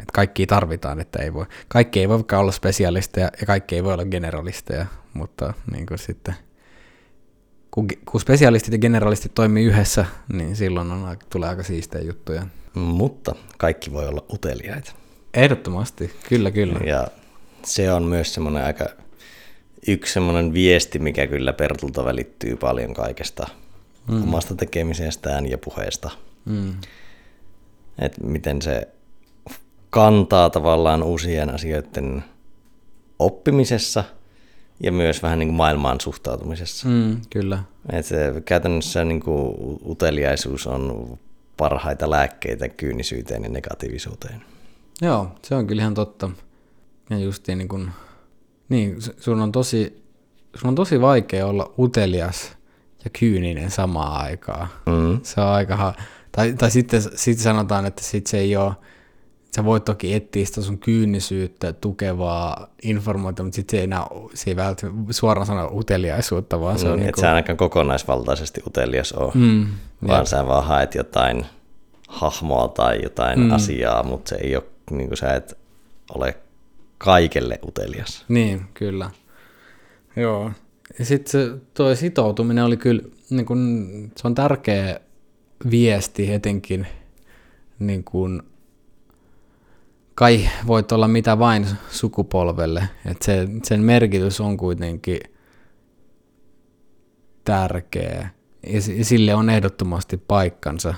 Että 0.00 0.12
kaikki 0.12 0.46
tarvitaan, 0.46 1.00
että 1.00 1.22
ei 1.22 1.34
voi, 1.34 1.46
kaikki 1.68 2.00
ei 2.00 2.08
voi 2.08 2.24
olla 2.32 2.52
spesialisteja 2.52 3.30
ja 3.40 3.46
kaikki 3.46 3.74
ei 3.74 3.84
voi 3.84 3.92
olla 3.92 4.04
generalisteja, 4.04 4.86
mutta 5.14 5.54
niin 5.72 5.86
kuin 5.86 5.98
sitten 5.98 6.34
kun, 7.70 7.88
kun 8.10 8.20
spesialistit 8.20 8.72
ja 8.72 8.78
generalistit 8.78 9.34
toimii 9.34 9.64
yhdessä, 9.64 10.06
niin 10.32 10.56
silloin 10.56 10.90
on, 10.90 11.16
tulee 11.30 11.48
aika 11.48 11.62
siistejä 11.62 12.04
juttuja. 12.04 12.46
mutta 12.74 13.34
kaikki 13.58 13.92
voi 13.92 14.08
olla 14.08 14.24
uteliaita. 14.32 14.92
Ehdottomasti, 15.34 16.12
kyllä 16.28 16.50
kyllä. 16.50 16.80
Ja 16.86 17.08
se 17.64 17.92
on 17.92 18.02
myös 18.02 18.34
semmoinen 18.34 18.64
aika 18.64 18.86
yksi 19.88 20.12
semmoinen 20.12 20.52
viesti, 20.52 20.98
mikä 20.98 21.26
kyllä 21.26 21.52
Pertulta 21.52 22.04
välittyy 22.04 22.56
paljon 22.56 22.94
kaikesta 22.94 23.46
mm. 24.08 24.22
omasta 24.22 24.54
tekemisestään 24.54 25.50
ja 25.50 25.58
puheesta. 25.58 26.10
Mm. 26.44 26.74
Että 27.98 28.24
miten 28.24 28.62
se 28.62 28.88
kantaa 29.96 30.50
tavallaan 30.50 31.02
uusien 31.02 31.54
asioiden 31.54 32.24
oppimisessa 33.18 34.04
ja 34.80 34.92
myös 34.92 35.22
vähän 35.22 35.38
niin 35.38 35.48
kuin 35.48 35.56
maailmaan 35.56 36.00
suhtautumisessa. 36.00 36.88
Mm, 36.88 37.20
kyllä. 37.30 37.58
Et 37.92 38.06
se, 38.06 38.42
käytännössä 38.44 39.04
niin 39.04 39.20
kuin 39.20 39.54
uteliaisuus 39.86 40.66
on 40.66 41.18
parhaita 41.56 42.10
lääkkeitä 42.10 42.68
kyynisyyteen 42.68 43.42
ja 43.42 43.48
negatiivisuuteen. 43.48 44.42
Joo, 45.02 45.28
se 45.42 45.54
on 45.54 45.66
kyllä 45.66 45.82
ihan 45.82 45.94
totta. 45.94 46.30
Ja 47.10 47.18
justiin 47.18 47.58
niin 47.58 47.68
kuin, 47.68 47.90
niin, 48.68 48.96
sun 49.18 49.40
on 49.40 49.52
tosi, 49.52 50.04
sun 50.54 50.68
on 50.68 50.74
tosi 50.74 51.00
vaikea 51.00 51.46
olla 51.46 51.74
utelias 51.78 52.52
ja 53.04 53.10
kyyninen 53.20 53.70
samaan 53.70 54.22
aikaan. 54.24 54.68
Mm. 54.86 55.20
Se 55.22 55.40
on 55.40 55.46
aika, 55.46 55.94
tai, 56.32 56.52
tai 56.52 56.70
sitten, 56.70 57.02
sitten 57.02 57.44
sanotaan, 57.44 57.86
että 57.86 58.02
sit 58.02 58.26
se 58.26 58.38
ei 58.38 58.56
ole, 58.56 58.72
sä 59.56 59.64
voit 59.64 59.84
toki 59.84 60.14
etsiä 60.14 60.46
sitä 60.46 60.60
sun 60.60 60.78
kyynisyyttä 60.78 61.72
tukevaa 61.72 62.66
informaatiota, 62.82 63.42
mutta 63.42 63.56
sitten 63.56 63.70
se 63.70 63.76
ei 63.78 63.84
enää, 63.84 64.06
se 64.34 64.50
ei 64.50 64.56
välttämättä 64.56 65.12
suoraan 65.12 65.46
sanoa 65.46 65.70
uteliaisuutta, 65.72 66.60
vaan 66.60 66.78
se 66.78 66.86
mm, 66.86 66.92
on... 66.92 66.98
Niin 66.98 67.12
kuin... 67.12 67.20
sä 67.20 67.28
ainakaan 67.28 67.56
kokonaisvaltaisesti 67.56 68.62
utelias 68.66 69.12
ole, 69.12 69.32
mm, 69.34 69.66
vaan 70.08 70.20
jep. 70.20 70.26
sä 70.26 70.46
vaan 70.46 70.64
haet 70.64 70.94
jotain 70.94 71.46
hahmoa 72.08 72.68
tai 72.68 73.02
jotain 73.02 73.40
mm. 73.40 73.50
asiaa, 73.50 74.02
mutta 74.02 74.28
se 74.28 74.36
ei 74.36 74.56
ole, 74.56 74.64
niin 74.90 75.08
kuin 75.08 75.18
sä 75.18 75.34
et 75.34 75.58
ole 76.14 76.36
kaikelle 76.98 77.58
utelias. 77.66 78.24
Niin, 78.28 78.64
kyllä. 78.74 79.10
Joo. 80.16 80.50
Ja 80.98 81.04
sitten 81.04 81.32
se 81.32 81.58
tuo 81.74 81.94
sitoutuminen 81.94 82.64
oli 82.64 82.76
kyllä, 82.76 83.02
niin 83.30 83.46
kun, 83.46 83.88
se 84.16 84.26
on 84.26 84.34
tärkeä 84.34 85.00
viesti 85.70 86.32
etenkin, 86.32 86.86
niin 87.78 88.04
kun, 88.04 88.42
kai 90.16 90.48
voit 90.66 90.92
olla 90.92 91.08
mitä 91.08 91.38
vain 91.38 91.66
sukupolvelle, 91.90 92.88
että 93.06 93.24
se, 93.24 93.48
sen 93.62 93.80
merkitys 93.80 94.40
on 94.40 94.56
kuitenkin 94.56 95.20
tärkeä 97.44 98.28
ja 98.66 99.04
sille 99.04 99.34
on 99.34 99.50
ehdottomasti 99.50 100.16
paikkansa, 100.16 100.94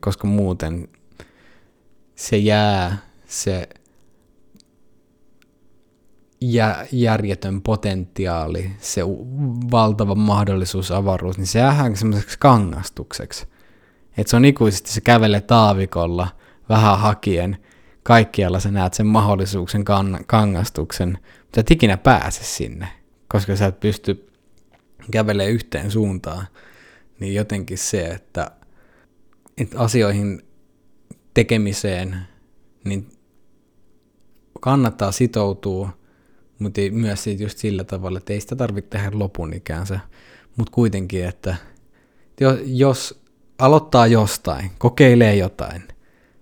koska 0.00 0.26
muuten 0.26 0.88
se 2.14 2.36
jää 2.36 2.98
se 3.26 3.68
järjetön 6.92 7.62
potentiaali, 7.62 8.70
se 8.78 9.02
valtava 9.70 10.14
mahdollisuus, 10.14 10.90
avaruus, 10.90 11.38
niin 11.38 11.46
se 11.46 11.58
jää 11.58 11.94
semmoiseksi 11.94 12.38
kangastukseksi. 12.38 13.46
Että 14.16 14.30
se 14.30 14.36
on 14.36 14.44
ikuisesti, 14.44 14.92
se 14.92 15.00
kävelee 15.00 15.40
taavikolla 15.40 16.28
vähän 16.68 16.98
hakien, 16.98 17.58
kaikkialla 18.02 18.60
sä 18.60 18.70
näet 18.70 18.94
sen 18.94 19.06
mahdollisuuksen 19.06 19.84
kan- 19.84 20.24
kangastuksen, 20.26 21.18
mutta 21.42 21.60
et 21.60 21.70
ikinä 21.70 21.96
pääse 21.96 22.44
sinne, 22.44 22.88
koska 23.28 23.56
sä 23.56 23.66
et 23.66 23.80
pysty 23.80 24.30
kävelemään 25.10 25.52
yhteen 25.52 25.90
suuntaan. 25.90 26.46
Niin 27.20 27.34
jotenkin 27.34 27.78
se, 27.78 28.06
että, 28.06 28.50
että 29.58 29.78
asioihin 29.78 30.42
tekemiseen, 31.34 32.16
niin 32.84 33.08
kannattaa 34.60 35.12
sitoutua, 35.12 35.90
mutta 36.58 36.80
myös 36.90 37.24
siitä 37.24 37.42
just 37.42 37.58
sillä 37.58 37.84
tavalla, 37.84 38.18
että 38.18 38.32
ei 38.32 38.40
sitä 38.40 38.56
tarvitse 38.56 38.90
tehdä 38.90 39.10
lopun 39.12 39.54
ikäänsä, 39.54 40.00
mutta 40.56 40.72
kuitenkin, 40.72 41.24
että 41.24 41.56
jos 42.64 43.22
aloittaa 43.58 44.06
jostain, 44.06 44.70
kokeilee 44.78 45.36
jotain, 45.36 45.82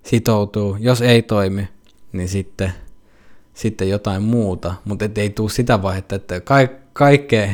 sitoutuu, 0.09 0.77
jos 0.81 1.03
ei 1.03 1.23
toimi, 1.23 1.69
niin 2.13 2.29
sitten, 2.29 2.73
sitten 3.55 3.89
jotain 3.89 4.23
muuta, 4.23 4.75
mutta 4.85 5.05
ei 5.17 5.31
tule 5.31 5.51
sitä 5.51 5.83
vaihetta, 5.83 6.17
että 6.17 6.41
ka- 6.41 6.69
kaikkea, 6.93 7.49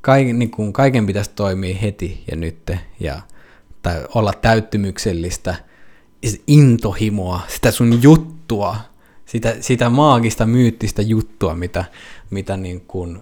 ka- 0.00 0.16
niin 0.16 0.50
kuin 0.50 0.72
kaiken 0.72 1.06
pitäisi 1.06 1.30
toimia 1.34 1.76
heti 1.76 2.24
ja 2.30 2.36
nyt 2.36 2.70
ja 3.00 3.20
tai 3.82 4.04
olla 4.14 4.32
täyttymyksellistä, 4.32 5.54
intohimoa, 6.46 7.40
sitä 7.48 7.70
sun 7.70 8.02
juttua, 8.02 8.76
sitä, 9.26 9.56
sitä 9.60 9.90
maagista, 9.90 10.46
myyttistä 10.46 11.02
juttua, 11.02 11.54
mitä, 11.54 11.84
mitä 12.30 12.56
niin 12.56 12.80
kuin 12.80 13.20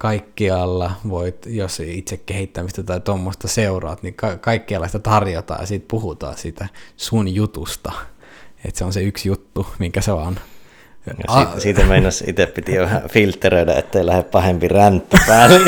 kaikkialla 0.00 0.92
voit, 1.08 1.46
jos 1.46 1.80
itse 1.80 2.16
kehittämistä 2.16 2.82
tai 2.82 3.00
tuommoista 3.00 3.48
seuraat, 3.48 4.02
niin 4.02 4.14
ka- 4.14 4.36
kaikkialla 4.36 4.86
sitä 4.86 4.98
tarjotaan 4.98 5.60
ja 5.60 5.66
siitä 5.66 5.84
puhutaan 5.88 6.36
siitä 6.36 6.68
sun 6.96 7.34
jutusta. 7.34 7.92
Että 8.64 8.78
se 8.78 8.84
on 8.84 8.92
se 8.92 9.02
yksi 9.02 9.28
juttu, 9.28 9.66
minkä 9.78 10.00
se 10.00 10.12
on. 10.12 10.36
Ja 11.06 11.34
siitä, 11.34 11.60
siitä 11.60 11.84
meinas 11.84 12.24
itse 12.26 12.46
piti 12.46 12.74
jo 12.74 12.82
vähän 12.82 13.02
filtteröidä, 13.08 13.74
ettei 13.74 14.06
lähde 14.06 14.22
pahempi 14.22 14.68
räntti 14.68 15.16
päälle. 15.26 15.60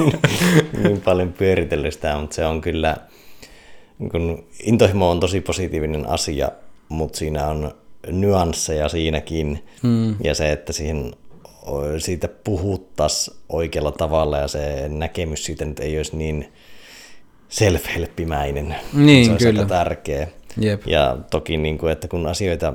niin 0.82 1.00
paljon 1.00 1.32
pyöritellyt 1.32 1.94
sitä, 1.94 2.16
mutta 2.16 2.36
se 2.36 2.46
on 2.46 2.60
kyllä, 2.60 2.96
kun 4.10 4.44
intohimo 4.62 5.10
on 5.10 5.20
tosi 5.20 5.40
positiivinen 5.40 6.08
asia, 6.08 6.48
mutta 6.88 7.18
siinä 7.18 7.46
on 7.46 7.74
nyansseja 8.10 8.88
siinäkin, 8.88 9.64
hmm. 9.82 10.16
ja 10.24 10.34
se, 10.34 10.52
että 10.52 10.72
siihen, 10.72 11.14
siitä 11.98 12.28
puhuttaisiin 12.44 13.36
oikealla 13.48 13.92
tavalla, 13.92 14.38
ja 14.38 14.48
se 14.48 14.88
näkemys 14.88 15.44
siitä 15.44 15.64
nyt 15.64 15.80
ei 15.80 15.96
olisi 15.96 16.16
niin 16.16 16.52
self-helppimäinen. 17.48 18.74
Niin, 18.92 19.24
se 19.24 19.32
olisi 19.32 19.46
kyllä. 19.46 19.60
aika 19.60 19.74
tärkeä. 19.74 20.28
Jep. 20.56 20.86
Ja 20.86 21.18
toki, 21.30 21.56
niin 21.56 21.78
kuin, 21.78 21.92
että 21.92 22.08
kun 22.08 22.26
asioita 22.26 22.74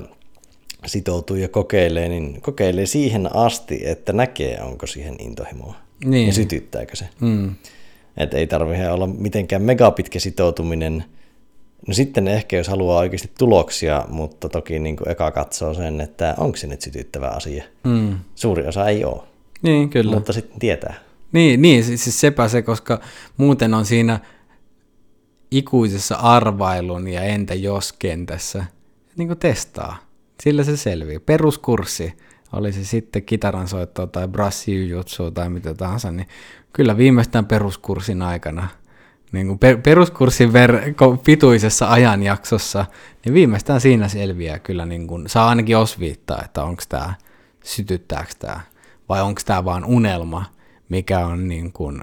sitoutuu 0.86 1.36
ja 1.36 1.48
kokeilee, 1.48 2.08
niin 2.08 2.40
kokeilee 2.40 2.86
siihen 2.86 3.36
asti, 3.36 3.80
että 3.84 4.12
näkee, 4.12 4.62
onko 4.62 4.86
siihen 4.86 5.16
intohimoa. 5.18 5.74
Niin. 6.04 6.26
Ja 6.26 6.32
sytyttääkö 6.32 6.96
se. 6.96 7.08
Mm. 7.20 7.54
Että 8.16 8.36
ei 8.36 8.46
tarvitse 8.46 8.90
olla 8.90 9.06
mitenkään 9.06 9.62
megapitkä 9.62 10.18
sitoutuminen– 10.18 11.04
No 11.86 11.94
sitten 11.94 12.28
ehkä, 12.28 12.56
jos 12.56 12.68
haluaa 12.68 12.98
oikeasti 12.98 13.30
tuloksia, 13.38 14.04
mutta 14.08 14.48
toki 14.48 14.78
niin 14.78 14.96
kuin 14.96 15.08
eka 15.08 15.30
katsoo 15.30 15.74
sen, 15.74 16.00
että 16.00 16.34
onko 16.38 16.56
se 16.56 16.66
nyt 16.66 16.80
sytyttävä 16.80 17.28
asia. 17.28 17.64
Mm. 17.84 18.18
Suuri 18.34 18.66
osa 18.66 18.88
ei 18.88 19.04
ole. 19.04 19.22
Niin, 19.62 19.90
kyllä. 19.90 20.14
Mutta 20.14 20.32
sitten 20.32 20.58
tietää. 20.58 20.94
Niin, 21.32 21.62
niin 21.62 21.84
siis 21.84 22.20
sepä 22.20 22.48
se, 22.48 22.62
koska 22.62 23.00
muuten 23.36 23.74
on 23.74 23.86
siinä 23.86 24.20
ikuisessa 25.50 26.14
arvailun 26.14 27.08
ja 27.08 27.22
entä 27.22 27.54
jos 27.54 27.92
kentässä 27.92 28.64
niin 29.16 29.28
kuin 29.28 29.38
testaa. 29.38 29.96
Sillä 30.42 30.64
se 30.64 30.76
selviää. 30.76 31.20
Peruskurssi, 31.26 32.12
oli 32.52 32.72
se 32.72 32.84
sitten 32.84 33.22
kitaransoittoa 33.22 34.06
tai 34.06 34.28
brassijujutsu 34.28 35.30
tai 35.30 35.48
mitä 35.48 35.74
tahansa, 35.74 36.10
niin 36.10 36.28
kyllä 36.72 36.96
viimeistään 36.96 37.46
peruskurssin 37.46 38.22
aikana– 38.22 38.68
niin 39.32 39.46
kuin 39.46 39.58
per, 39.58 39.76
peruskurssin 39.76 40.50
ver- 40.50 41.18
pituisessa 41.24 41.90
ajanjaksossa, 41.90 42.86
niin 43.24 43.34
viimeistään 43.34 43.80
siinä 43.80 44.08
selviää 44.08 44.58
kyllä, 44.58 44.86
niin 44.86 45.06
kuin, 45.06 45.28
saa 45.28 45.48
ainakin 45.48 45.76
osviittaa, 45.76 46.42
että 46.44 46.64
onko 46.64 46.82
tämä, 46.88 47.14
sytyttääkö 47.64 48.32
tämä, 48.38 48.60
vai 49.08 49.22
onko 49.22 49.40
tämä 49.44 49.64
vaan 49.64 49.84
unelma, 49.84 50.44
mikä 50.88 51.26
on 51.26 51.48
niin 51.48 51.72
kuin, 51.72 52.02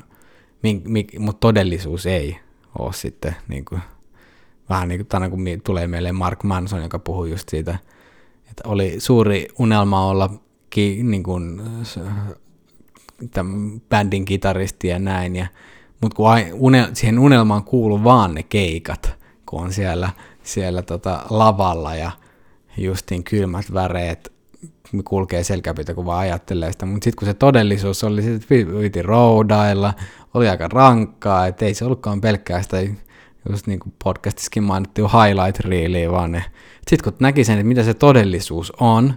mi, 0.64 0.82
mi, 0.86 1.08
mutta 1.20 1.40
todellisuus 1.40 2.06
ei 2.06 2.40
ole 2.80 2.94
sitten 2.94 3.36
niin 3.48 3.66
kuin, 3.66 3.82
vähän 4.70 4.88
niin 4.88 5.06
kuin, 5.06 5.32
kun 5.32 5.46
tulee 5.64 5.88
meille 5.88 6.12
Mark 6.12 6.44
Manson, 6.44 6.82
joka 6.82 7.00
puhui 7.00 7.30
just 7.30 7.50
siitä, 7.50 7.80
että 8.50 8.64
oli 8.70 8.96
suuri 8.98 9.48
unelma 9.60 10.08
olla 10.08 10.30
ki, 10.70 11.00
niin 11.04 11.24
kuin, 11.24 11.62
tämän 13.32 13.82
bändin 13.90 14.26
kitaristi 14.26 14.88
ja 14.88 15.00
näin, 15.00 15.36
ja 15.36 15.48
mutta 16.02 16.16
kun 16.16 16.28
une, 16.54 16.90
siihen 16.94 17.20
unelmaan 17.20 17.64
kuuluu 17.64 18.04
vaan 18.04 18.36
ne 18.36 18.44
keikat, 18.44 19.16
kun 19.46 19.62
on 19.62 19.74
siellä, 19.74 20.10
siellä 20.44 20.82
tota 20.82 21.20
lavalla 21.30 21.96
ja 21.96 22.12
justiin 22.78 23.24
kylmät 23.24 23.74
väreet, 23.74 24.34
kulkee 25.06 25.44
selkäpitä, 25.44 25.94
kun 25.94 26.06
vaan 26.06 26.20
ajattelee 26.20 26.72
sitä. 26.72 26.86
Mutta 26.86 27.04
sitten 27.04 27.20
kun 27.20 27.26
se 27.26 27.34
todellisuus 27.34 28.04
oli, 28.04 28.28
että 28.28 28.48
piti 28.82 29.02
roudailla, 29.02 29.94
oli 30.34 30.50
aika 30.50 30.68
rankkaa, 30.68 31.48
että 31.48 31.66
ei 31.66 31.74
se 31.74 31.86
ollutkaan 31.86 32.22
pelkkää 32.22 32.62
sitä, 32.62 32.78
just 33.50 33.68
niin 33.68 33.80
kuin 33.80 33.94
podcastissakin 34.04 34.64
mainittiin 34.64 35.08
highlight 35.12 35.60
reeliä, 35.60 36.12
vaan 36.12 36.32
ne. 36.32 36.46
Sitten 36.88 37.14
kun 37.14 37.18
näki 37.20 37.44
sen, 37.44 37.58
että 37.58 37.68
mitä 37.68 37.84
se 37.84 37.94
todellisuus 37.94 38.74
on, 38.80 39.14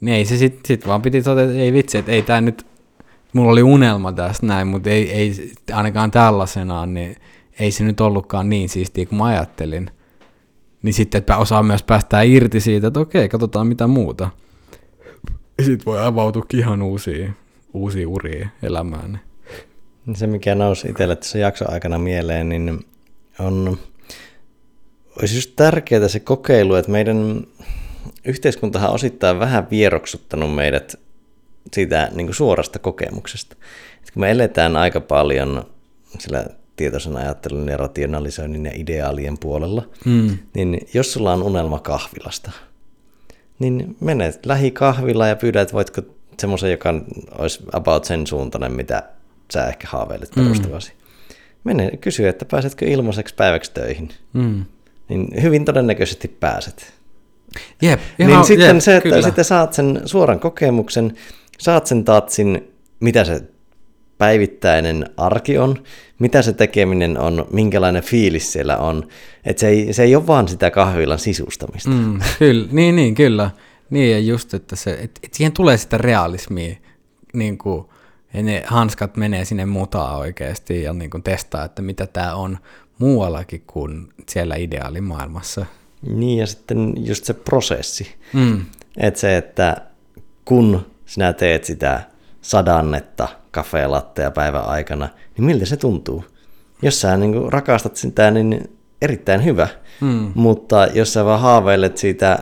niin 0.00 0.16
ei 0.16 0.24
se 0.24 0.36
sitten 0.36 0.60
sit 0.66 0.86
vaan 0.86 1.02
piti 1.02 1.22
todeta, 1.22 1.50
että 1.50 1.62
ei 1.62 1.72
vitsi, 1.72 1.98
että 1.98 2.12
ei 2.12 2.22
tämä 2.22 2.40
nyt 2.40 2.66
mulla 3.34 3.52
oli 3.52 3.62
unelma 3.62 4.12
tästä 4.12 4.46
näin, 4.46 4.66
mutta 4.66 4.90
ei, 4.90 5.12
ei 5.12 5.52
ainakaan 5.72 6.10
tällaisenaan, 6.10 6.94
niin 6.94 7.16
ei 7.58 7.70
se 7.70 7.84
nyt 7.84 8.00
ollutkaan 8.00 8.48
niin 8.48 8.68
siistiä 8.68 9.06
kuin 9.06 9.18
mä 9.18 9.24
ajattelin. 9.24 9.90
niin 10.82 10.94
sitten 10.94 11.18
että 11.18 11.36
osaa 11.36 11.62
myös 11.62 11.82
päästää 11.82 12.22
irti 12.22 12.60
siitä, 12.60 12.86
että 12.86 13.00
okei, 13.00 13.28
katsotaan 13.28 13.66
mitä 13.66 13.86
muuta. 13.86 14.30
Sitten 15.62 15.86
voi 15.86 16.06
avautua 16.06 16.44
ihan 16.54 16.82
uusia, 16.82 17.32
uusia 17.72 18.08
uria 18.08 18.48
elämään. 18.62 19.20
Se, 20.14 20.26
mikä 20.26 20.54
nousi 20.54 20.88
itselle 20.88 21.16
tässä 21.16 21.38
jakson 21.38 21.72
aikana 21.72 21.98
mieleen, 21.98 22.48
niin 22.48 22.84
on, 23.38 23.78
olisi 25.20 25.36
just 25.36 25.52
tärkeää 25.56 26.08
se 26.08 26.20
kokeilu, 26.20 26.74
että 26.74 26.90
meidän 26.90 27.46
yhteiskuntahan 28.24 28.90
osittain 28.90 29.38
vähän 29.38 29.66
vieroksuttanut 29.70 30.54
meidät 30.54 31.03
siitä 31.72 32.08
niin 32.14 32.26
kuin 32.26 32.34
suorasta 32.34 32.78
kokemuksesta. 32.78 33.56
Et 34.02 34.10
kun 34.10 34.20
me 34.20 34.30
eletään 34.30 34.76
aika 34.76 35.00
paljon 35.00 35.64
sillä 36.18 36.46
tietoisen 36.76 37.16
ajattelun 37.16 37.68
ja 37.68 37.76
rationalisoinnin 37.76 38.64
ja 38.64 38.72
ideaalien 38.74 39.38
puolella, 39.38 39.88
mm. 40.04 40.38
niin 40.54 40.88
jos 40.94 41.12
sulla 41.12 41.32
on 41.32 41.42
unelma 41.42 41.78
kahvilasta, 41.78 42.50
niin 43.58 43.96
menet 44.00 44.46
lähikahvilla 44.46 45.26
ja 45.26 45.36
pyydät, 45.36 45.72
voitko 45.72 46.02
semmoisen, 46.40 46.70
joka 46.70 46.94
olisi 47.38 47.60
about 47.72 48.04
sen 48.04 48.26
suuntainen, 48.26 48.72
mitä 48.72 49.02
sä 49.52 49.66
ehkä 49.66 49.88
haaveilet 49.90 50.30
perustavasi. 50.34 50.92
Mm. 50.92 51.04
Mene 51.64 51.96
kysy, 51.96 52.28
että 52.28 52.44
pääsetkö 52.44 52.86
ilmaiseksi 52.86 53.34
päiväksi 53.34 53.72
töihin. 53.74 54.08
Mm. 54.32 54.64
Niin 55.08 55.42
hyvin 55.42 55.64
todennäköisesti 55.64 56.28
pääset. 56.28 56.92
Jep, 57.82 58.00
ihan, 58.18 58.32
niin 58.32 58.44
sitten 58.44 58.76
jep, 58.76 58.80
se, 58.80 58.96
että 58.96 59.08
kyllä. 59.08 59.22
sitten 59.22 59.44
saat 59.44 59.72
sen 59.72 60.02
suoran 60.04 60.40
kokemuksen, 60.40 61.14
saat 61.58 61.86
sen 61.86 62.04
tatsin, 62.04 62.72
mitä 63.00 63.24
se 63.24 63.42
päivittäinen 64.18 65.10
arki 65.16 65.58
on, 65.58 65.84
mitä 66.18 66.42
se 66.42 66.52
tekeminen 66.52 67.18
on, 67.18 67.46
minkälainen 67.52 68.02
fiilis 68.02 68.52
siellä 68.52 68.76
on. 68.76 69.08
Että 69.44 69.60
se 69.60 69.68
ei, 69.68 69.92
se 69.92 70.02
ei 70.02 70.16
ole 70.16 70.26
vaan 70.26 70.48
sitä 70.48 70.70
kahvilan 70.70 71.18
sisustamista. 71.18 71.90
Mm, 71.90 72.20
kyllä, 72.38 72.68
niin, 72.72 72.96
niin, 72.96 73.14
kyllä. 73.14 73.50
Niin 73.90 74.10
ja 74.12 74.18
just, 74.18 74.54
että, 74.54 74.76
se, 74.76 74.90
että, 74.92 75.20
että 75.22 75.36
siihen 75.36 75.52
tulee 75.52 75.76
sitä 75.76 75.98
realismia, 75.98 76.76
niin 77.32 77.58
kuin, 77.58 77.84
ja 78.34 78.42
ne 78.42 78.64
hanskat 78.66 79.16
menee 79.16 79.44
sinne 79.44 79.66
mutaan 79.66 80.18
oikeasti 80.18 80.82
ja 80.82 80.92
niin 80.92 81.10
kuin 81.10 81.22
testaa, 81.22 81.64
että 81.64 81.82
mitä 81.82 82.06
tämä 82.06 82.34
on 82.34 82.58
muuallakin 82.98 83.62
kuin 83.66 84.08
siellä 84.28 84.56
ideaalimaailmassa. 84.56 85.66
Niin 86.02 86.38
ja 86.38 86.46
sitten 86.46 87.06
just 87.06 87.24
se 87.24 87.34
prosessi. 87.34 88.14
Mm. 88.32 88.64
Että 88.96 89.20
se, 89.20 89.36
että 89.36 89.76
kun 90.44 90.86
sinä 91.06 91.32
teet 91.32 91.64
sitä 91.64 92.02
sadannetta 92.40 93.28
kafeelatteja 93.50 94.30
päivän 94.30 94.64
aikana, 94.64 95.08
niin 95.36 95.44
miltä 95.44 95.66
se 95.66 95.76
tuntuu? 95.76 96.24
Jos 96.82 97.00
sä 97.00 97.16
niin 97.16 97.52
rakastat 97.52 97.96
sitä, 97.96 98.30
niin 98.30 98.78
erittäin 99.02 99.44
hyvä. 99.44 99.68
Mm. 100.00 100.32
Mutta 100.34 100.86
jos 100.86 101.12
sä 101.12 101.24
vaan 101.24 101.40
haaveilet 101.40 101.96
siitä 101.96 102.38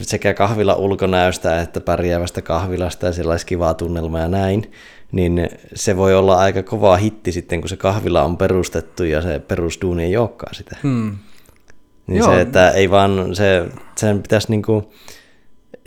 sekä 0.00 0.34
kahvila 0.34 0.74
ulkonäöstä 0.74 1.60
että 1.60 1.80
pärjäävästä 1.80 2.42
kahvilasta 2.42 3.06
ja 3.06 3.12
sellaista 3.12 3.46
kivaa 3.46 3.74
tunnelmaa 3.74 4.20
ja 4.20 4.28
näin, 4.28 4.72
niin 5.12 5.48
se 5.74 5.96
voi 5.96 6.14
olla 6.14 6.38
aika 6.38 6.62
kova 6.62 6.96
hitti 6.96 7.32
sitten, 7.32 7.60
kun 7.60 7.68
se 7.68 7.76
kahvila 7.76 8.22
on 8.22 8.36
perustettu 8.36 9.04
ja 9.04 9.22
se 9.22 9.38
perusduuni 9.38 10.04
ei 10.04 10.16
olekaan 10.16 10.54
sitä. 10.54 10.76
Hmm. 10.82 11.16
Niin 12.06 12.18
Joo. 12.18 12.34
se, 12.34 12.40
että 12.40 12.70
ei 12.70 12.90
vaan, 12.90 13.36
se, 13.36 13.66
sen 13.96 14.22
pitäisi 14.22 14.50
niinku, 14.50 14.92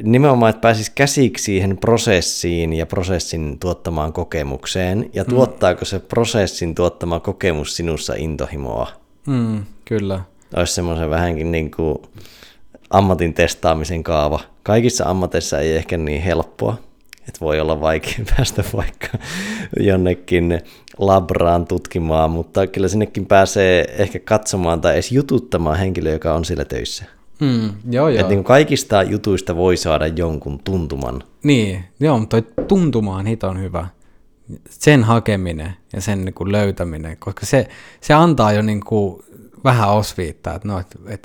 nimenomaan, 0.02 0.50
että 0.50 0.62
pääsisi 0.62 0.92
käsiksi 0.96 1.44
siihen 1.44 1.78
prosessiin 1.78 2.74
ja 2.74 2.86
prosessin 2.86 3.60
tuottamaan 3.60 4.14
kokemukseen, 4.14 5.10
ja 5.14 5.24
hmm. 5.24 5.30
tuottaako 5.30 5.86
se 5.86 6.00
prosessin 6.00 6.76
tuottama 6.76 7.20
kokemus 7.20 7.76
sinussa 7.76 8.14
intohimoa. 8.18 8.92
Hmm, 9.28 9.64
kyllä. 9.86 10.20
Olisi 10.56 10.74
semmoisen 10.74 11.10
vähänkin 11.10 11.52
niin 11.52 11.72
kuin 11.72 11.98
ammatin 12.90 13.34
testaamisen 13.34 14.04
kaava. 14.04 14.40
Kaikissa 14.64 15.06
ammateissa 15.06 15.60
ei 15.60 15.76
ehkä 15.76 15.98
niin 15.98 16.22
helppoa, 16.22 16.78
että 17.28 17.40
voi 17.42 17.60
olla 17.60 17.82
vaikea 17.82 18.26
päästä 18.38 18.64
vaikka 18.74 19.08
jonnekin 19.80 20.62
labraan 20.98 21.68
tutkimaan, 21.68 22.32
mutta 22.32 22.68
kyllä 22.68 22.88
sinnekin 22.88 23.26
pääsee 23.26 23.96
ehkä 23.98 24.20
katsomaan 24.20 24.82
tai 24.82 24.94
edes 24.94 25.12
jututtamaan 25.12 25.78
henkilö, 25.78 26.12
joka 26.12 26.34
on 26.34 26.46
siellä 26.46 26.66
töissä. 26.66 27.06
Mm, 27.44 27.94
joo, 27.94 28.10
joo. 28.10 28.22
Et 28.22 28.30
niin 28.30 28.44
kaikista 28.44 29.04
jutuista 29.04 29.56
voi 29.56 29.78
saada 29.78 30.08
jonkun 30.08 30.60
tuntuman. 30.60 31.24
Niin, 31.44 31.84
joo, 32.00 32.20
mutta 32.20 32.42
toi 32.42 32.66
tuntuma 32.68 33.16
on 33.16 33.26
hiton 33.26 33.62
hyvä. 33.62 33.88
Sen 34.70 35.04
hakeminen 35.04 35.74
ja 35.94 36.02
sen 36.02 36.26
niin 36.26 36.34
kuin 36.34 36.52
löytäminen, 36.52 37.18
koska 37.18 37.46
se, 37.46 37.68
se 38.02 38.14
antaa 38.14 38.54
jo 38.54 38.62
niin 38.62 38.84
kuin 38.86 39.24
vähän 39.64 39.90
osviittaa, 39.90 40.56
että 40.56 40.68
no, 40.68 40.80
et, 40.80 40.98
et, 41.08 41.24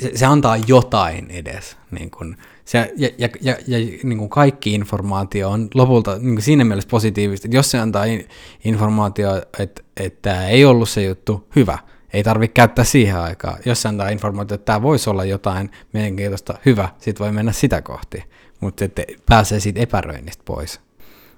se, 0.00 0.10
se 0.14 0.26
antaa 0.26 0.56
jotain 0.56 1.30
edes. 1.30 1.76
Niin 1.90 2.10
kuin, 2.10 2.36
se, 2.64 2.92
ja 2.96 3.08
ja, 3.18 3.28
ja, 3.40 3.56
ja 3.66 3.78
niin 3.78 4.18
kuin 4.18 4.30
kaikki 4.30 4.74
informaatio 4.74 5.50
on 5.50 5.68
lopulta 5.74 6.18
niin 6.18 6.34
kuin 6.34 6.42
siinä 6.42 6.64
mielessä 6.64 6.90
positiivista, 6.90 7.46
että 7.46 7.56
jos 7.56 7.70
se 7.70 7.78
antaa 7.78 8.04
in, 8.04 8.28
informaatio, 8.64 9.36
että, 9.58 9.82
että 9.96 10.18
tämä 10.22 10.48
ei 10.48 10.64
ollut 10.64 10.88
se 10.88 11.04
juttu, 11.04 11.48
hyvä, 11.56 11.78
ei 12.12 12.22
tarvitse 12.22 12.54
käyttää 12.54 12.84
siihen 12.84 13.16
aikaa. 13.16 13.58
Jos 13.64 13.82
se 13.82 13.88
antaa 13.88 14.08
informaatio, 14.08 14.54
että 14.54 14.64
tämä 14.64 14.82
voisi 14.82 15.10
olla 15.10 15.24
jotain 15.24 15.70
mielenkiintoista, 15.92 16.54
hyvä, 16.66 16.88
sitten 16.98 17.24
voi 17.24 17.32
mennä 17.32 17.52
sitä 17.52 17.82
kohti, 17.82 18.24
mutta 18.60 18.84
pääsee 19.26 19.60
siitä 19.60 19.80
epäröinnistä 19.80 20.42
pois. 20.46 20.80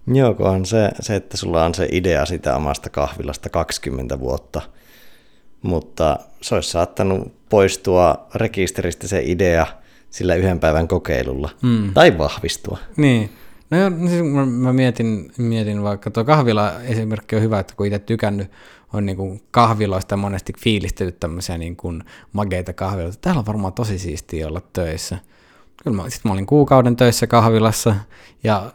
Joo, 0.06 0.36
on 0.38 0.66
se, 0.66 0.90
se, 1.00 1.16
että 1.16 1.36
sulla 1.36 1.64
on 1.64 1.74
se 1.74 1.88
idea 1.92 2.26
sitä 2.26 2.56
omasta 2.56 2.90
kahvilasta 2.90 3.48
20 3.48 4.20
vuotta, 4.20 4.62
mutta 5.62 6.18
se 6.40 6.54
olisi 6.54 6.70
saattanut 6.70 7.48
poistua 7.48 8.26
rekisteristä 8.34 9.08
se 9.08 9.22
idea 9.24 9.66
sillä 10.10 10.34
yhden 10.34 10.60
päivän 10.60 10.88
kokeilulla, 10.88 11.50
mm. 11.62 11.94
tai 11.94 12.18
vahvistua. 12.18 12.78
Niin. 12.96 13.30
No 13.70 13.78
joo, 13.78 13.90
siis 14.08 14.22
mä, 14.22 14.46
mä 14.46 14.72
mietin, 14.72 15.32
mietin 15.38 15.82
vaikka 15.82 16.10
tuo 16.10 16.24
kahvila 16.24 16.72
esimerkki 16.82 17.36
on 17.36 17.42
hyvä, 17.42 17.58
että 17.58 17.74
kun 17.76 17.86
itse 17.86 17.98
tykännyt 17.98 18.50
on 18.92 19.06
niin 19.06 19.16
kuin 19.16 19.42
kahviloista 19.50 20.16
monesti 20.16 20.52
fiilistellyt 20.58 21.20
tämmöisiä 21.20 21.58
niin 21.58 21.76
kuin 21.76 22.04
mageita 22.32 22.72
kahviloita. 22.72 23.18
Täällä 23.20 23.38
on 23.38 23.46
varmaan 23.46 23.72
tosi 23.72 23.98
siistiä 23.98 24.48
olla 24.48 24.62
töissä. 24.72 25.18
Kyllä 25.84 25.96
mä, 25.96 26.10
sit 26.10 26.24
mä 26.24 26.32
olin 26.32 26.46
kuukauden 26.46 26.96
töissä 26.96 27.26
kahvilassa 27.26 27.94
ja, 28.44 28.72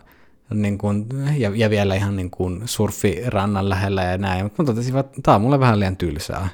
niin 0.53 0.77
kuin, 0.77 1.07
ja, 1.37 1.51
ja 1.55 1.69
vielä 1.69 1.95
ihan 1.95 2.15
niin 2.15 2.31
kuin 2.31 2.61
surfirannan 2.65 3.69
lähellä 3.69 4.03
ja 4.03 4.17
näin, 4.17 4.45
mutta 4.45 4.63
mä 4.63 4.67
totesin, 4.67 4.97
että 4.97 5.21
tämä 5.23 5.35
on 5.35 5.41
mulle 5.41 5.59
vähän 5.59 5.79
liian 5.79 5.97
tylsää. 5.97 6.49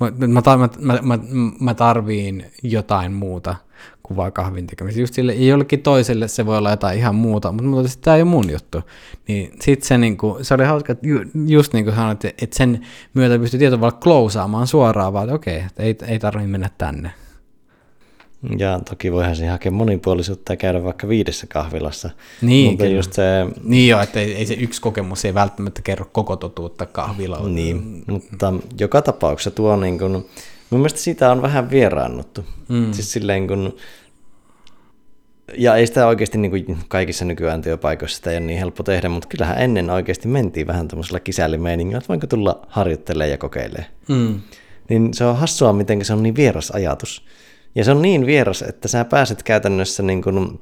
Mä, 0.00 0.10
mä, 0.26 0.42
mä, 0.80 0.98
mä, 1.02 1.18
mä 1.60 1.74
tarviin 1.74 2.46
jotain 2.62 3.12
muuta 3.12 3.54
kuin 4.06 4.16
vaan 4.16 4.32
kahvin 4.32 4.66
tekemistä. 4.66 5.00
Just 5.00 5.14
sille, 5.14 5.34
jollekin 5.34 5.82
toiselle 5.82 6.28
se 6.28 6.46
voi 6.46 6.58
olla 6.58 6.70
jotain 6.70 6.98
ihan 6.98 7.14
muuta, 7.14 7.52
mutta, 7.52 7.68
mutta 7.68 7.90
tämä 8.00 8.16
ei 8.16 8.22
ole 8.22 8.30
mun 8.30 8.50
juttu. 8.50 8.82
Niin 9.28 9.52
sit 9.60 9.82
se, 9.82 9.98
niinku, 9.98 10.38
se 10.42 10.54
oli 10.54 10.64
hauska, 10.64 10.92
että 10.92 11.08
ju, 11.08 11.20
just 11.46 11.72
niin 11.72 11.84
kuin 11.84 11.94
sanoit, 11.94 12.24
että 12.24 12.56
sen 12.56 12.86
myötä 13.14 13.38
pystyy 13.38 13.58
tietyllä 13.58 13.76
tavalla 13.76 13.98
klousaamaan 14.02 14.66
suoraan, 14.66 15.12
vaan 15.12 15.24
että 15.24 15.34
okei, 15.34 15.56
että 15.56 15.82
ei, 15.82 15.96
ei 16.06 16.18
tarvitse 16.18 16.48
mennä 16.48 16.70
tänne. 16.78 17.10
Ja 18.58 18.80
toki 18.88 19.12
voihan 19.12 19.36
siihen 19.36 19.52
hakea 19.52 19.72
monipuolisuutta 19.72 20.52
ja 20.52 20.56
käydä 20.56 20.84
vaikka 20.84 21.08
viidessä 21.08 21.46
kahvilassa. 21.46 22.10
Niin, 22.42 22.70
Mutta 22.70 22.86
just 22.86 23.12
se... 23.12 23.22
niin 23.62 23.88
joo, 23.88 24.00
että 24.00 24.20
ei, 24.20 24.34
ei, 24.34 24.46
se 24.46 24.54
yksi 24.54 24.80
kokemus 24.80 25.24
ei 25.24 25.34
välttämättä 25.34 25.82
kerro 25.82 26.06
koko 26.12 26.36
totuutta 26.36 26.86
kahvilla. 26.86 27.48
Niin, 27.48 28.04
mutta 28.06 28.54
joka 28.80 29.02
tapauksessa 29.02 29.50
tuo 29.50 29.76
niin 29.76 29.98
kuin, 29.98 30.24
mun 30.70 30.80
mielestä 30.80 30.98
siitä 31.00 31.32
on 31.32 31.42
vähän 31.42 31.70
vieraannuttu. 31.70 32.44
Mm. 32.68 32.92
Siis 32.92 33.12
silleen 33.12 33.46
kun, 33.46 33.76
ja 35.58 35.76
ei 35.76 35.86
sitä 35.86 36.06
oikeasti 36.06 36.38
niin 36.38 36.50
kuin 36.50 36.78
kaikissa 36.88 37.24
nykyään 37.24 37.62
työpaikoissa 37.62 38.16
sitä 38.16 38.30
ei 38.30 38.36
ole 38.36 38.46
niin 38.46 38.58
helppo 38.58 38.82
tehdä, 38.82 39.08
mutta 39.08 39.28
kyllähän 39.28 39.58
ennen 39.58 39.90
oikeasti 39.90 40.28
mentiin 40.28 40.66
vähän 40.66 40.88
tämmöisellä 40.88 41.20
kisällimeiningillä, 41.20 41.98
että 41.98 42.08
voinko 42.08 42.26
tulla 42.26 42.66
harjoittelemaan 42.68 43.30
ja 43.30 43.38
kokeilemaan. 43.38 43.90
Mm. 44.08 44.40
Niin 44.88 45.14
se 45.14 45.24
on 45.24 45.36
hassua, 45.36 45.72
miten 45.72 46.04
se 46.04 46.12
on 46.12 46.22
niin 46.22 46.36
vieras 46.36 46.70
ajatus. 46.70 47.24
Ja 47.74 47.84
se 47.84 47.90
on 47.90 48.02
niin 48.02 48.26
vieras, 48.26 48.62
että 48.62 48.88
sä 48.88 49.04
pääset 49.04 49.42
käytännössä, 49.42 50.02
niin 50.02 50.22
kun, 50.22 50.60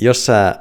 jos 0.00 0.26
sä 0.26 0.58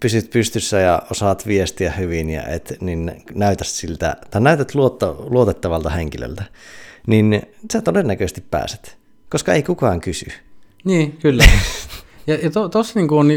pysyt 0.00 0.30
pystyssä 0.30 0.80
ja 0.80 1.02
osaat 1.10 1.46
viestiä 1.46 1.92
hyvin 1.92 2.30
ja 2.30 2.46
et 2.46 2.76
niin 2.80 3.22
näytä 3.34 3.64
siltä, 3.64 4.16
tai 4.30 4.40
näytät 4.40 4.74
luotta, 4.74 5.14
luotettavalta 5.18 5.90
henkilöltä, 5.90 6.44
niin 7.06 7.42
sä 7.72 7.82
todennäköisesti 7.82 8.40
pääset, 8.50 8.98
koska 9.30 9.52
ei 9.52 9.62
kukaan 9.62 10.00
kysy. 10.00 10.26
Niin, 10.84 11.12
kyllä. 11.12 11.44
ja, 12.26 12.34
ja 12.34 12.50
tuossa 12.50 12.94
to, 12.94 12.98
niin 12.98 13.08
on, 13.10 13.30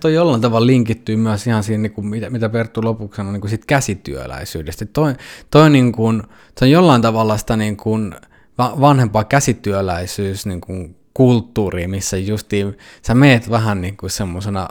toi 0.00 0.14
jollain 0.14 0.40
tavalla 0.40 0.66
linkittyy 0.66 1.16
myös 1.16 1.46
ihan 1.46 1.62
siihen, 1.62 1.82
niin 1.82 1.92
kuin, 1.92 2.06
mitä, 2.06 2.30
mitä 2.30 2.48
Perttu 2.48 2.80
lopuksi 2.84 3.16
sanoi, 3.16 3.32
niin 3.32 3.40
kuin 3.40 3.48
siitä 3.50 3.64
käsityöläisyydestä. 3.66 4.86
Toi, 4.86 5.14
toi 5.50 5.70
niin 5.70 5.92
kuin, 5.92 6.22
se 6.58 6.64
on 6.64 6.70
jollain 6.70 7.02
tavalla 7.02 7.36
sitä 7.36 7.56
niin 7.56 7.76
kuin, 7.76 8.14
vanhempaa 8.58 9.24
käsityöläisyys 9.24 10.46
niin 10.46 10.60
kuin 10.60 10.96
kulttuuri, 11.14 11.86
missä 11.86 12.16
justiin 12.16 12.78
sä 13.02 13.14
meet 13.14 13.50
vähän 13.50 13.80
niin 13.80 13.96
kuin 13.96 14.10
semmoisena 14.10 14.68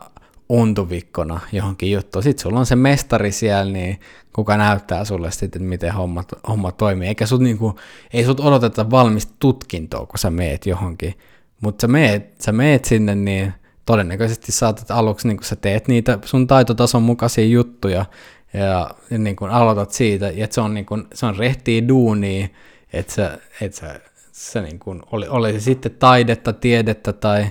untuvikkona 0.49 1.39
johonkin 1.51 1.91
juttuun. 1.91 2.23
Sitten 2.23 2.43
sulla 2.43 2.59
on 2.59 2.65
se 2.65 2.75
mestari 2.75 3.31
siellä, 3.31 3.73
niin 3.73 3.99
kuka 4.33 4.57
näyttää 4.57 5.05
sulle 5.05 5.31
sitten, 5.31 5.47
että 5.47 5.69
miten 5.69 5.93
homma, 5.93 6.23
homma 6.47 6.71
toimii. 6.71 7.07
Eikä 7.07 7.25
sut, 7.25 7.41
niinku, 7.41 7.79
ei 8.13 8.25
sut 8.25 8.39
odoteta 8.39 8.91
valmista 8.91 9.33
tutkintoa, 9.39 10.05
kun 10.05 10.19
sä 10.19 10.29
meet 10.29 10.65
johonkin. 10.65 11.13
Mutta 11.61 11.81
sä 11.81 11.87
meet, 11.87 12.41
sä 12.41 12.51
meet 12.51 12.85
sinne, 12.85 13.15
niin 13.15 13.53
todennäköisesti 13.85 14.51
saatat 14.51 14.91
aluksi, 14.91 15.27
niin 15.27 15.37
kun 15.37 15.45
sä 15.45 15.55
teet 15.55 15.87
niitä 15.87 16.19
sun 16.25 16.47
taitotason 16.47 17.03
mukaisia 17.03 17.45
juttuja, 17.45 18.05
ja, 18.53 18.91
niin 19.17 19.35
kun 19.35 19.49
aloitat 19.49 19.91
siitä, 19.91 20.31
että 20.35 20.53
se 20.53 20.61
on, 20.61 20.73
niin 20.73 20.85
kun, 20.85 21.07
se 21.13 21.25
on 21.25 21.35
rehtiä 21.35 21.87
duunia, 21.87 22.47
että 22.93 23.13
sä, 23.13 23.37
et 23.61 23.73
sä, 23.73 23.99
sä 24.31 24.61
niin 24.61 24.79
kun, 24.79 25.03
oli, 25.11 25.27
oli 25.27 25.53
se 25.53 25.59
sitten 25.59 25.91
taidetta, 25.91 26.53
tiedettä 26.53 27.13
tai 27.13 27.45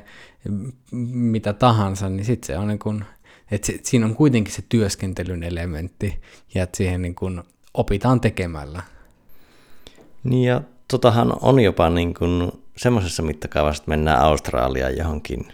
mitä 1.13 1.53
tahansa, 1.53 2.09
niin 2.09 2.25
sitten 2.25 2.47
se 2.47 2.59
on 2.59 2.69
niin 2.69 2.79
kun, 2.79 3.05
että 3.51 3.67
se, 3.67 3.79
siinä 3.83 4.07
on 4.07 4.15
kuitenkin 4.17 4.55
se 4.55 4.63
työskentelyn 4.69 5.43
elementti, 5.43 6.21
ja 6.55 6.63
että 6.63 6.77
siihen 6.77 7.03
niin 7.03 7.15
kun 7.15 7.45
opitaan 7.75 8.21
tekemällä. 8.21 8.83
Niin 10.25 10.45
ja 10.49 10.61
totahan 10.91 11.37
on 11.41 11.61
jopa 11.61 11.91
niin 11.91 12.15
kuin 12.15 12.53
semmoisessa 12.77 13.23
mittakaavassa, 13.23 13.81
että 13.81 13.91
mennään 13.91 14.21
Australiaan 14.21 14.97
johonkin 14.97 15.47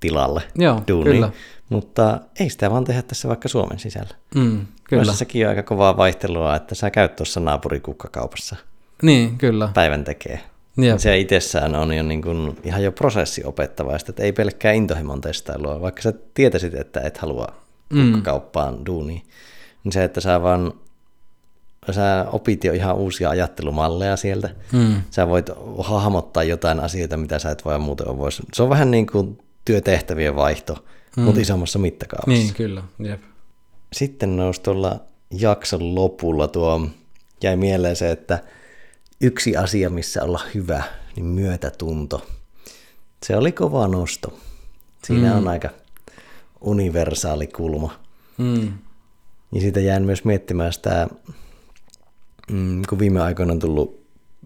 tilalle 0.00 0.42
Joo, 0.54 0.82
duuniin. 0.88 1.14
kyllä. 1.16 1.30
Mutta 1.68 2.20
ei 2.40 2.50
sitä 2.50 2.70
vaan 2.70 2.84
tehdä 2.84 3.02
tässä 3.02 3.28
vaikka 3.28 3.48
Suomen 3.48 3.78
sisällä. 3.78 4.14
Mm, 4.34 4.66
kyllä. 4.84 5.02
Kyllä. 5.02 5.12
sekin 5.12 5.44
on 5.46 5.50
aika 5.50 5.62
kovaa 5.62 5.96
vaihtelua, 5.96 6.56
että 6.56 6.74
sä 6.74 6.90
käyt 6.90 7.16
tuossa 7.16 7.40
naapurikukkakaupassa 7.40 8.56
Niin, 9.02 9.38
kyllä. 9.38 9.68
päivän 9.74 10.04
tekee. 10.04 10.40
Jep. 10.76 10.98
Se 10.98 11.18
itsessään 11.18 11.74
on 11.74 11.92
jo 11.96 12.02
niin 12.02 12.22
kuin 12.22 12.58
ihan 12.64 12.82
jo 12.82 12.92
prosessi 12.92 13.44
opettavaista, 13.44 14.12
että 14.12 14.22
ei 14.22 14.32
pelkkää 14.32 14.72
intohimon 14.72 15.20
testailua, 15.20 15.80
vaikka 15.80 16.02
sä 16.02 16.12
tietäisit, 16.34 16.74
että 16.74 17.00
et 17.00 17.18
halua 17.18 17.46
Mm. 17.92 18.12
kukkakauppaan 18.12 18.86
duuniin. 18.86 19.22
Niin 19.84 19.92
se, 19.92 20.04
että 20.04 20.20
sä 20.20 20.42
vaan 20.42 20.72
sä 21.90 22.26
opit 22.32 22.64
jo 22.64 22.72
ihan 22.72 22.96
uusia 22.96 23.30
ajattelumalleja 23.30 24.16
sieltä. 24.16 24.50
Mm. 24.72 25.02
Sä 25.10 25.28
voit 25.28 25.50
hahmottaa 25.78 26.42
jotain 26.42 26.80
asioita, 26.80 27.16
mitä 27.16 27.38
sä 27.38 27.50
et 27.50 27.64
voi 27.64 27.78
muuten 27.78 28.18
voisi. 28.18 28.42
Se 28.52 28.62
on 28.62 28.68
vähän 28.68 28.90
niin 28.90 29.06
kuin 29.06 29.38
työtehtävien 29.64 30.36
vaihto, 30.36 30.84
mm. 31.16 31.22
mutta 31.22 31.40
isommassa 31.40 31.78
mittakaavassa. 31.78 32.30
Niin, 32.30 32.54
kyllä. 32.54 32.82
Jep. 32.98 33.20
Sitten 33.92 34.36
nousi 34.36 34.60
tuolla 34.60 35.00
jakson 35.30 35.94
lopulla 35.94 36.48
tuo, 36.48 36.86
jäi 37.42 37.56
mieleen 37.56 37.96
se, 37.96 38.10
että 38.10 38.38
yksi 39.20 39.56
asia, 39.56 39.90
missä 39.90 40.22
olla 40.22 40.40
hyvä, 40.54 40.82
niin 41.16 41.26
myötätunto. 41.26 42.26
Se 43.26 43.36
oli 43.36 43.52
kova 43.52 43.88
nosto. 43.88 44.38
Siinä 45.04 45.30
mm. 45.30 45.36
on 45.36 45.48
aika 45.48 45.70
universaali 46.60 47.46
kulma. 47.46 48.00
Mm. 48.38 48.72
Ja 49.52 49.60
siitä 49.60 49.80
jään 49.80 50.02
myös 50.02 50.24
miettimään 50.24 50.72
sitä, 50.72 51.08
mm, 52.50 52.82
kun 52.88 52.98
viime 52.98 53.20
aikoina 53.20 53.52
on 53.52 53.58
tullut, 53.58 54.00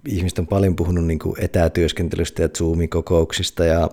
ihmiset 0.09 0.39
on 0.39 0.47
paljon 0.47 0.77
puhunut 0.77 1.05
niin 1.05 1.19
kuin 1.19 1.45
etätyöskentelystä 1.45 2.43
ja 2.43 2.49
Zoom-kokouksista 2.49 3.65
ja 3.65 3.91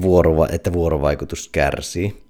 vuorova, 0.00 0.48
että 0.52 0.72
vuorovaikutus 0.72 1.48
kärsii. 1.48 2.22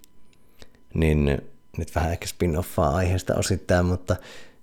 Niin 0.94 1.42
nyt 1.79 1.94
vähän 1.94 2.12
ehkä 2.12 2.27
spin-offaa 2.27 2.94
aiheesta 2.94 3.35
osittain, 3.35 3.87
mutta 3.87 4.16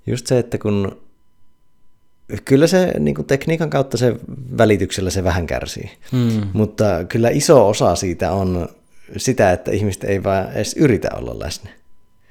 just 0.08 0.28
se, 0.28 0.40
että 0.40 0.58
kun 0.58 1.09
kyllä 2.46 2.68
se 2.68 2.94
niin 3.00 3.16
kuin 3.16 3.26
tekniikan 3.26 3.70
kautta 3.70 3.98
se 3.98 4.16
välityksellä 4.58 5.10
se 5.10 5.24
vähän 5.24 5.48
kärsii, 5.48 5.90
Mm. 6.12 6.42
mutta 6.54 6.86
kyllä 7.10 7.30
iso 7.30 7.68
osa 7.70 7.96
siitä 7.96 8.32
on 8.32 8.70
sitä, 9.18 9.52
että 9.52 9.72
ihmiset 9.72 10.04
ei 10.04 10.24
vaan 10.24 10.52
edes 10.54 10.76
yritä 10.78 11.10
olla 11.16 11.40
läsnä. 11.40 11.70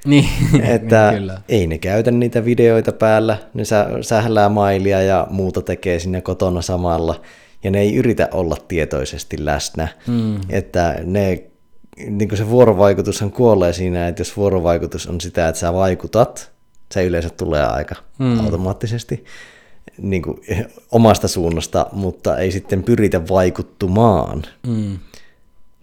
Niin, 0.05 0.29
Että 0.63 1.11
niin, 1.11 1.21
kyllä. 1.21 1.41
ei 1.49 1.67
ne 1.67 1.79
käytä 1.79 2.11
niitä 2.11 2.45
videoita 2.45 2.93
päällä, 2.93 3.37
ne 3.55 3.65
sä, 3.65 3.87
sählää 4.01 4.49
mailia 4.49 5.03
ja 5.03 5.27
muuta 5.31 5.63
tekee 5.63 5.99
sinne 5.99 6.21
kotona 6.21 6.63
samalla, 6.63 7.21
ja 7.65 7.71
ne 7.71 7.81
ei 7.81 7.97
yritä 7.97 8.29
olla 8.33 8.57
tietoisesti 8.69 9.45
läsnä. 9.45 9.89
Mm. 10.07 10.41
Että 10.49 10.97
ne, 11.05 11.43
niin 12.11 12.37
se 12.37 12.49
vuorovaikutushan 12.49 13.33
kuolee 13.33 13.73
siinä, 13.73 14.09
että 14.09 14.21
jos 14.21 14.37
vuorovaikutus 14.37 15.07
on 15.07 15.21
sitä, 15.21 15.49
että 15.49 15.59
sä 15.59 15.73
vaikutat, 15.73 16.51
se 16.93 17.05
yleensä 17.05 17.31
tulee 17.31 17.67
aika 17.67 17.95
mm. 18.19 18.41
automaattisesti 18.41 19.25
niin 19.98 20.22
kuin 20.22 20.40
omasta 20.90 21.29
suunnasta, 21.29 21.87
mutta 21.92 22.38
ei 22.38 22.53
sitten 22.53 22.83
pyritä 22.83 23.29
vaikuttumaan. 23.29 24.42
Mm. 24.66 24.98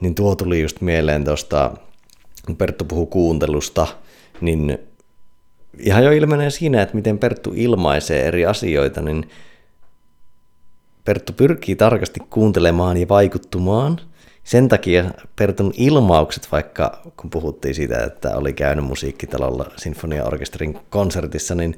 Niin 0.01 0.15
tuo 0.15 0.35
tuli 0.35 0.61
just 0.61 0.81
mieleen 0.81 1.25
tuosta, 1.25 1.71
kun 2.45 2.55
Perttu 2.55 2.85
puhuu 2.85 3.05
kuuntelusta, 3.05 3.87
niin 4.41 4.77
ihan 5.79 6.03
jo 6.03 6.11
ilmenee 6.11 6.49
siinä, 6.49 6.81
että 6.81 6.95
miten 6.95 7.19
Perttu 7.19 7.53
ilmaisee 7.55 8.27
eri 8.27 8.45
asioita, 8.45 9.01
niin 9.01 9.29
Perttu 11.05 11.33
pyrkii 11.33 11.75
tarkasti 11.75 12.19
kuuntelemaan 12.29 12.97
ja 12.97 13.07
vaikuttumaan. 13.07 13.99
Sen 14.43 14.69
takia 14.69 15.11
Pertun 15.35 15.73
ilmaukset, 15.77 16.47
vaikka 16.51 17.01
kun 17.17 17.29
puhuttiin 17.29 17.75
siitä, 17.75 18.03
että 18.03 18.37
oli 18.37 18.53
käynyt 18.53 18.85
musiikkitalolla 18.85 19.71
sinfoniaorkesterin 19.77 20.77
konsertissa, 20.89 21.55
niin 21.55 21.77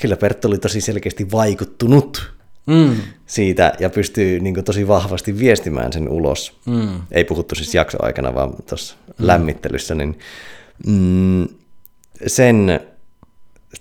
kyllä 0.00 0.16
Perttu 0.16 0.48
oli 0.48 0.58
tosi 0.58 0.80
selkeästi 0.80 1.30
vaikuttunut 1.30 2.34
Mm. 2.66 2.96
siitä 3.26 3.72
ja 3.80 3.90
pystyy 3.90 4.40
niin 4.40 4.64
tosi 4.64 4.88
vahvasti 4.88 5.38
viestimään 5.38 5.92
sen 5.92 6.08
ulos. 6.08 6.60
Mm. 6.66 7.00
Ei 7.10 7.24
puhuttu 7.24 7.54
siis 7.54 7.74
jaksoaikana, 7.74 8.34
vaan 8.34 8.54
tuossa 8.68 8.96
mm. 9.06 9.26
lämmittelyssä, 9.26 9.94
niin 9.94 10.18
mm, 10.86 11.48
sen 12.26 12.80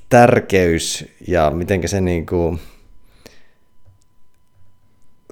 tärkeys 0.09 1.05
ja 1.27 1.51
miten 1.51 1.87
se 1.87 2.01
niin 2.01 2.25
kuin, 2.25 2.59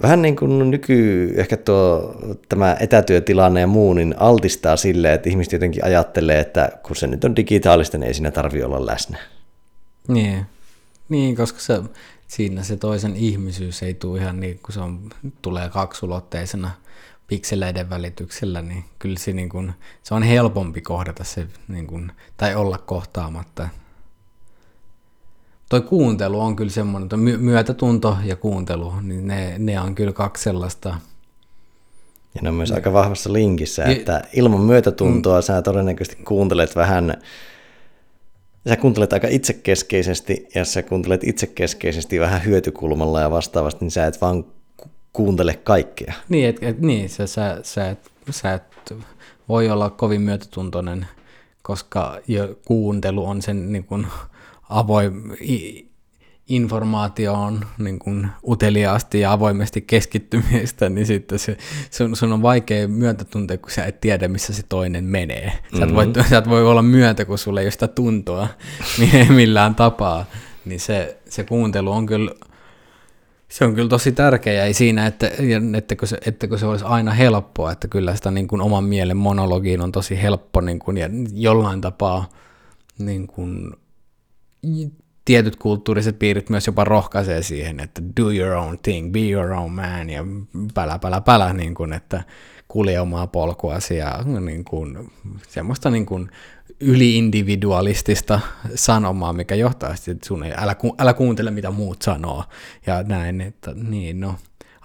vähän 0.02 0.22
niin 0.22 0.36
kuin 0.36 0.72
nyky, 0.72 1.34
ehkä 1.38 1.58
tuo 1.58 2.16
tämä 2.50 2.78
etätyötilanne 2.80 3.60
ja 3.60 3.68
muu, 3.68 3.94
niin 3.94 4.16
altistaa 4.18 4.78
sille, 4.78 5.14
että 5.14 5.30
ihmiset 5.30 5.54
jotenkin 5.54 5.86
ajattelee, 5.86 6.40
että 6.40 6.72
kun 6.84 6.96
se 6.96 7.08
nyt 7.08 7.24
on 7.24 7.36
digitaalista, 7.36 7.98
niin 7.98 8.08
ei 8.08 8.14
siinä 8.14 8.32
tarvitse 8.32 8.66
olla 8.66 8.86
läsnä. 8.86 9.18
Niin. 10.08 10.46
Niin, 11.12 11.36
koska 11.36 11.60
se, 11.60 11.82
siinä 12.28 12.64
se 12.64 12.78
toisen 12.78 13.16
ihmisyys 13.16 13.84
ei 13.84 13.94
tule 13.94 14.20
ihan 14.20 14.40
niin, 14.40 14.60
kun 14.64 14.74
se 14.74 14.80
on, 14.80 15.10
tulee 15.42 15.70
kaksulotteisena 15.70 16.72
pikseleiden 17.28 17.90
välityksellä, 17.90 18.62
niin 18.62 18.84
kyllä 19.00 19.20
se, 19.20 19.34
niin 19.34 19.50
kuin, 19.50 19.74
se 20.04 20.14
on 20.14 20.24
helpompi 20.24 20.82
kohdata 20.82 21.24
se, 21.24 21.48
niin 21.68 21.88
kuin, 21.88 22.12
tai 22.38 22.56
olla 22.56 22.78
kohtaamatta. 22.78 23.70
Toi 25.70 25.82
kuuntelu 25.82 26.40
on 26.40 26.56
kyllä 26.56 26.72
semmoinen, 26.72 27.20
my- 27.20 27.38
myötätunto 27.38 28.18
ja 28.24 28.36
kuuntelu, 28.36 28.94
niin 29.02 29.28
ne, 29.28 29.56
ne 29.58 29.80
on 29.80 29.96
kyllä 29.96 30.14
kaksi 30.14 30.44
sellaista, 30.44 30.98
Ja 32.36 32.42
ne 32.42 32.50
on 32.50 32.56
myös 32.56 32.72
aika 32.72 32.94
vahvassa 32.94 33.34
linkissä, 33.34 33.86
että 33.86 34.22
ilman 34.34 34.62
myötätuntoa 34.62 35.42
sä 35.42 35.62
todennäköisesti 35.62 36.24
kuuntelet 36.24 36.76
vähän, 36.76 37.22
sä 38.70 38.76
kuuntelet 38.78 39.14
aika 39.14 39.28
itsekeskeisesti, 39.28 40.48
ja 40.56 40.66
sä 40.66 40.84
kuuntelet 40.84 41.24
itsekeskeisesti 41.24 42.20
vähän 42.20 42.46
hyötykulmalla 42.46 43.22
ja 43.22 43.32
vastaavasti, 43.32 43.86
niin 43.86 43.92
sä 43.92 44.06
et 44.06 44.22
vaan 44.22 44.44
ku- 44.78 44.90
kuuntele 45.14 45.54
kaikkea. 45.54 46.14
Niin, 46.30 46.50
et, 46.50 46.58
et, 46.62 46.80
niin 46.80 47.10
sä, 47.10 47.28
sä, 47.28 47.60
sä, 47.64 47.90
et, 47.90 48.12
sä 48.30 48.54
et 48.54 48.94
voi 49.50 49.70
olla 49.70 49.90
kovin 49.90 50.22
myötätuntoinen, 50.22 51.08
koska 51.62 52.20
jo 52.28 52.60
kuuntelu 52.66 53.26
on 53.26 53.42
sen 53.42 53.72
niin 53.72 53.84
kuin, 53.84 54.08
avoin, 54.70 55.14
i, 56.50 56.56
informaatio 56.56 57.34
on 57.34 57.66
niin 57.78 58.00
kuin, 58.00 58.28
uteliaasti 58.48 59.20
ja 59.20 59.32
avoimesti 59.32 59.82
keskittymistä, 59.82 60.90
niin 60.90 61.06
sitten 61.06 61.40
se, 61.40 61.58
sun, 61.92 62.16
sun 62.16 62.34
on 62.34 62.42
vaikea 62.42 62.88
myötätuntea, 62.88 63.58
kun 63.58 63.72
sä 63.72 63.86
et 63.86 64.02
tiedä, 64.02 64.28
missä 64.28 64.54
se 64.54 64.64
toinen 64.70 65.04
menee. 65.04 65.52
Sä 65.78 65.84
et, 65.86 65.96
voi, 65.96 66.06
sä 66.30 66.38
et 66.38 66.50
voi 66.50 66.66
olla 66.66 66.82
myötä, 66.82 67.26
kun 67.26 67.38
sulla 67.38 67.60
ei 67.60 67.66
ole 67.66 67.72
sitä 67.72 67.88
tuntoa 67.88 68.48
millään 69.36 69.76
tapaa. 69.76 70.26
Niin 70.66 70.80
se, 70.80 71.18
se 71.30 71.44
kuuntelu 71.44 71.92
on 71.92 72.06
kyllä 72.06 72.32
se 73.52 73.66
on 73.66 73.76
kyllä 73.76 73.90
tosi 73.90 74.12
tärkeää, 74.12 74.66
ei 74.66 74.74
siinä, 74.74 75.08
että, 75.08 75.32
että, 75.78 76.06
se, 76.06 76.18
että 76.26 76.58
se 76.58 76.66
olisi 76.66 76.86
aina 76.86 77.12
helppoa, 77.12 77.72
että 77.72 77.88
kyllä 77.88 78.16
sitä 78.16 78.32
niin 78.32 78.48
kuin 78.48 78.62
oman 78.62 78.84
mielen 78.84 79.18
monologiin 79.18 79.82
on 79.82 79.92
tosi 79.92 80.22
helppo 80.22 80.62
niin 80.62 80.80
kuin, 80.80 80.98
ja 80.98 81.10
jollain 81.34 81.82
tapaa 81.82 82.30
niin 82.98 83.28
kuin, 83.28 83.72
tietyt 85.26 85.56
kulttuuriset 85.56 86.20
piirit 86.20 86.50
myös 86.50 86.68
jopa 86.68 86.84
rohkaisee 86.84 87.44
siihen, 87.44 87.80
että 87.80 88.02
do 88.18 88.32
your 88.32 88.52
own 88.52 88.80
thing, 88.84 89.12
be 89.12 89.30
your 89.30 89.52
own 89.52 89.72
man 89.72 90.10
ja 90.10 90.24
pälä, 90.74 91.00
pälä, 91.00 91.22
pälä, 91.22 91.54
niin 91.54 91.74
kuin, 91.74 91.94
että 91.94 92.24
kulje 92.68 93.00
omaa 93.00 93.28
polkuasi 93.28 93.98
ja 93.98 94.24
niin 94.40 94.64
kuin, 94.64 95.12
semmoista 95.48 95.90
niin 95.90 96.06
kuin, 96.06 96.30
yliindividualistista 96.82 98.40
sanomaa, 98.76 99.34
mikä 99.34 99.56
johtaa 99.56 99.96
sitten, 99.96 100.12
että 100.12 100.28
sun 100.28 100.44
ei, 100.44 100.54
älä, 100.58 100.76
ku, 100.76 100.96
älä 101.00 101.14
kuuntele 101.14 101.52
mitä 101.52 101.72
muut 101.72 102.02
sanoo 102.02 102.44
ja 102.88 103.04
näin, 103.04 103.42
että 103.42 103.74
niin 103.74 104.20
no, 104.20 104.36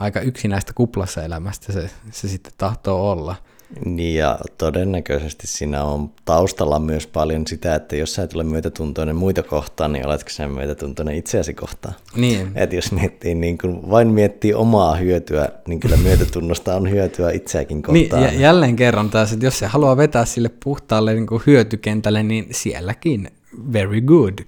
aika 0.00 0.20
yksinäistä 0.20 0.72
kuplassa 0.72 1.22
elämästä 1.22 1.72
se, 1.72 1.90
se 2.10 2.28
sitten 2.28 2.52
tahtoo 2.58 3.10
olla. 3.10 3.36
Niin 3.84 4.14
ja 4.14 4.38
todennäköisesti 4.58 5.46
siinä 5.46 5.84
on 5.84 6.10
taustalla 6.24 6.78
myös 6.78 7.06
paljon 7.06 7.46
sitä, 7.46 7.74
että 7.74 7.96
jos 7.96 8.14
sä 8.14 8.22
et 8.22 8.34
ole 8.34 8.44
myötätuntoinen 8.44 9.16
muita 9.16 9.42
kohtaan, 9.42 9.92
niin 9.92 10.06
oletko 10.06 10.30
sä 10.30 10.48
myötätuntoinen 10.48 11.14
itseäsi 11.14 11.54
kohtaan. 11.54 11.94
Niin. 12.16 12.52
Et 12.54 12.72
jos 12.72 12.92
miettii, 12.92 13.34
niin 13.34 13.58
kun 13.58 13.90
vain 13.90 14.08
miettii 14.08 14.54
omaa 14.54 14.96
hyötyä, 14.96 15.48
niin 15.68 15.80
kyllä 15.80 15.96
myötätunnosta 15.96 16.74
on 16.74 16.90
hyötyä 16.90 17.30
itseäkin 17.30 17.82
Niin, 17.88 18.08
kohtaan. 18.08 18.22
ja 18.22 18.40
jälleen 18.40 18.76
kerran 18.76 19.10
taas, 19.10 19.32
että 19.32 19.46
jos 19.46 19.58
se 19.58 19.66
haluaa 19.66 19.96
vetää 19.96 20.24
sille 20.24 20.50
puhtaalle 20.64 21.14
niin 21.14 21.26
kuin 21.26 21.42
hyötykentälle, 21.46 22.22
niin 22.22 22.46
sielläkin 22.50 23.30
very 23.72 24.00
good. 24.00 24.38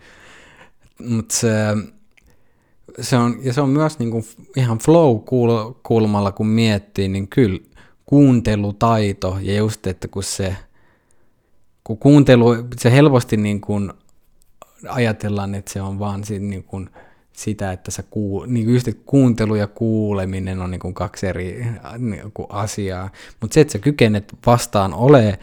Mutta 1.08 1.34
se, 1.34 1.48
se 3.00 3.16
on, 3.16 3.38
ja 3.42 3.52
se 3.52 3.60
on 3.60 3.68
myös 3.68 3.98
niin 3.98 4.10
kuin 4.10 4.24
ihan 4.56 4.78
flow-kulmalla, 4.78 6.32
kun 6.32 6.46
miettii, 6.46 7.08
niin 7.08 7.28
kyllä 7.28 7.58
kuuntelutaito 8.08 9.38
ja 9.42 9.56
just, 9.56 9.86
että 9.86 10.08
kun 10.08 10.22
se, 10.22 10.56
kun 11.84 11.98
kuuntelu, 11.98 12.54
se 12.76 12.92
helposti 12.92 13.36
niin 13.36 13.60
kuin 13.60 13.92
ajatellaan, 14.88 15.54
että 15.54 15.72
se 15.72 15.82
on 15.82 15.98
vaan 15.98 16.24
niin 16.40 16.64
kuin 16.64 16.90
sitä, 17.32 17.72
että 17.72 17.90
sä 17.90 18.02
kuul, 18.10 18.46
niin 18.46 18.64
kuin 18.64 18.74
just, 18.74 18.88
että 18.88 19.02
kuuntelu 19.06 19.54
ja 19.54 19.66
kuuleminen 19.66 20.60
on 20.60 20.70
niin 20.70 20.80
kuin 20.80 20.94
kaksi 20.94 21.26
eri 21.26 21.66
niin 21.98 22.32
kuin 22.34 22.46
asiaa, 22.50 23.10
mutta 23.40 23.54
se, 23.54 23.60
että 23.60 23.72
sä 23.72 23.78
kykenet 23.78 24.34
vastaan 24.46 24.94
ole 24.94 25.38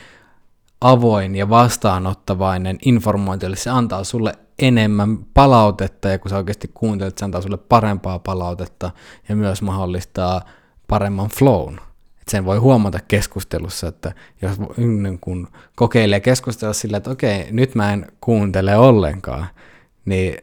avoin 0.81 1.35
ja 1.35 1.49
vastaanottavainen 1.49 2.77
informointille, 2.85 3.55
se 3.55 3.69
antaa 3.69 4.03
sulle 4.03 4.33
enemmän 4.59 5.17
palautetta, 5.33 6.09
ja 6.09 6.19
kun 6.19 6.29
sä 6.29 6.37
oikeasti 6.37 6.71
kuuntelet, 6.73 7.17
se 7.17 7.25
antaa 7.25 7.41
sulle 7.41 7.57
parempaa 7.57 8.19
palautetta, 8.19 8.91
ja 9.29 9.35
myös 9.35 9.61
mahdollistaa 9.61 10.41
paremman 10.87 11.29
flown. 11.29 11.79
Et 12.25 12.31
sen 12.31 12.45
voi 12.45 12.57
huomata 12.57 12.99
keskustelussa, 13.07 13.87
että 13.87 14.13
jos 14.41 14.57
kun 15.21 15.47
kokeilee 15.75 16.19
keskustella 16.19 16.73
sillä, 16.73 16.97
että 16.97 17.09
okei, 17.11 17.47
nyt 17.51 17.75
mä 17.75 17.93
en 17.93 18.07
kuuntele 18.21 18.77
ollenkaan, 18.77 19.47
niin 20.05 20.37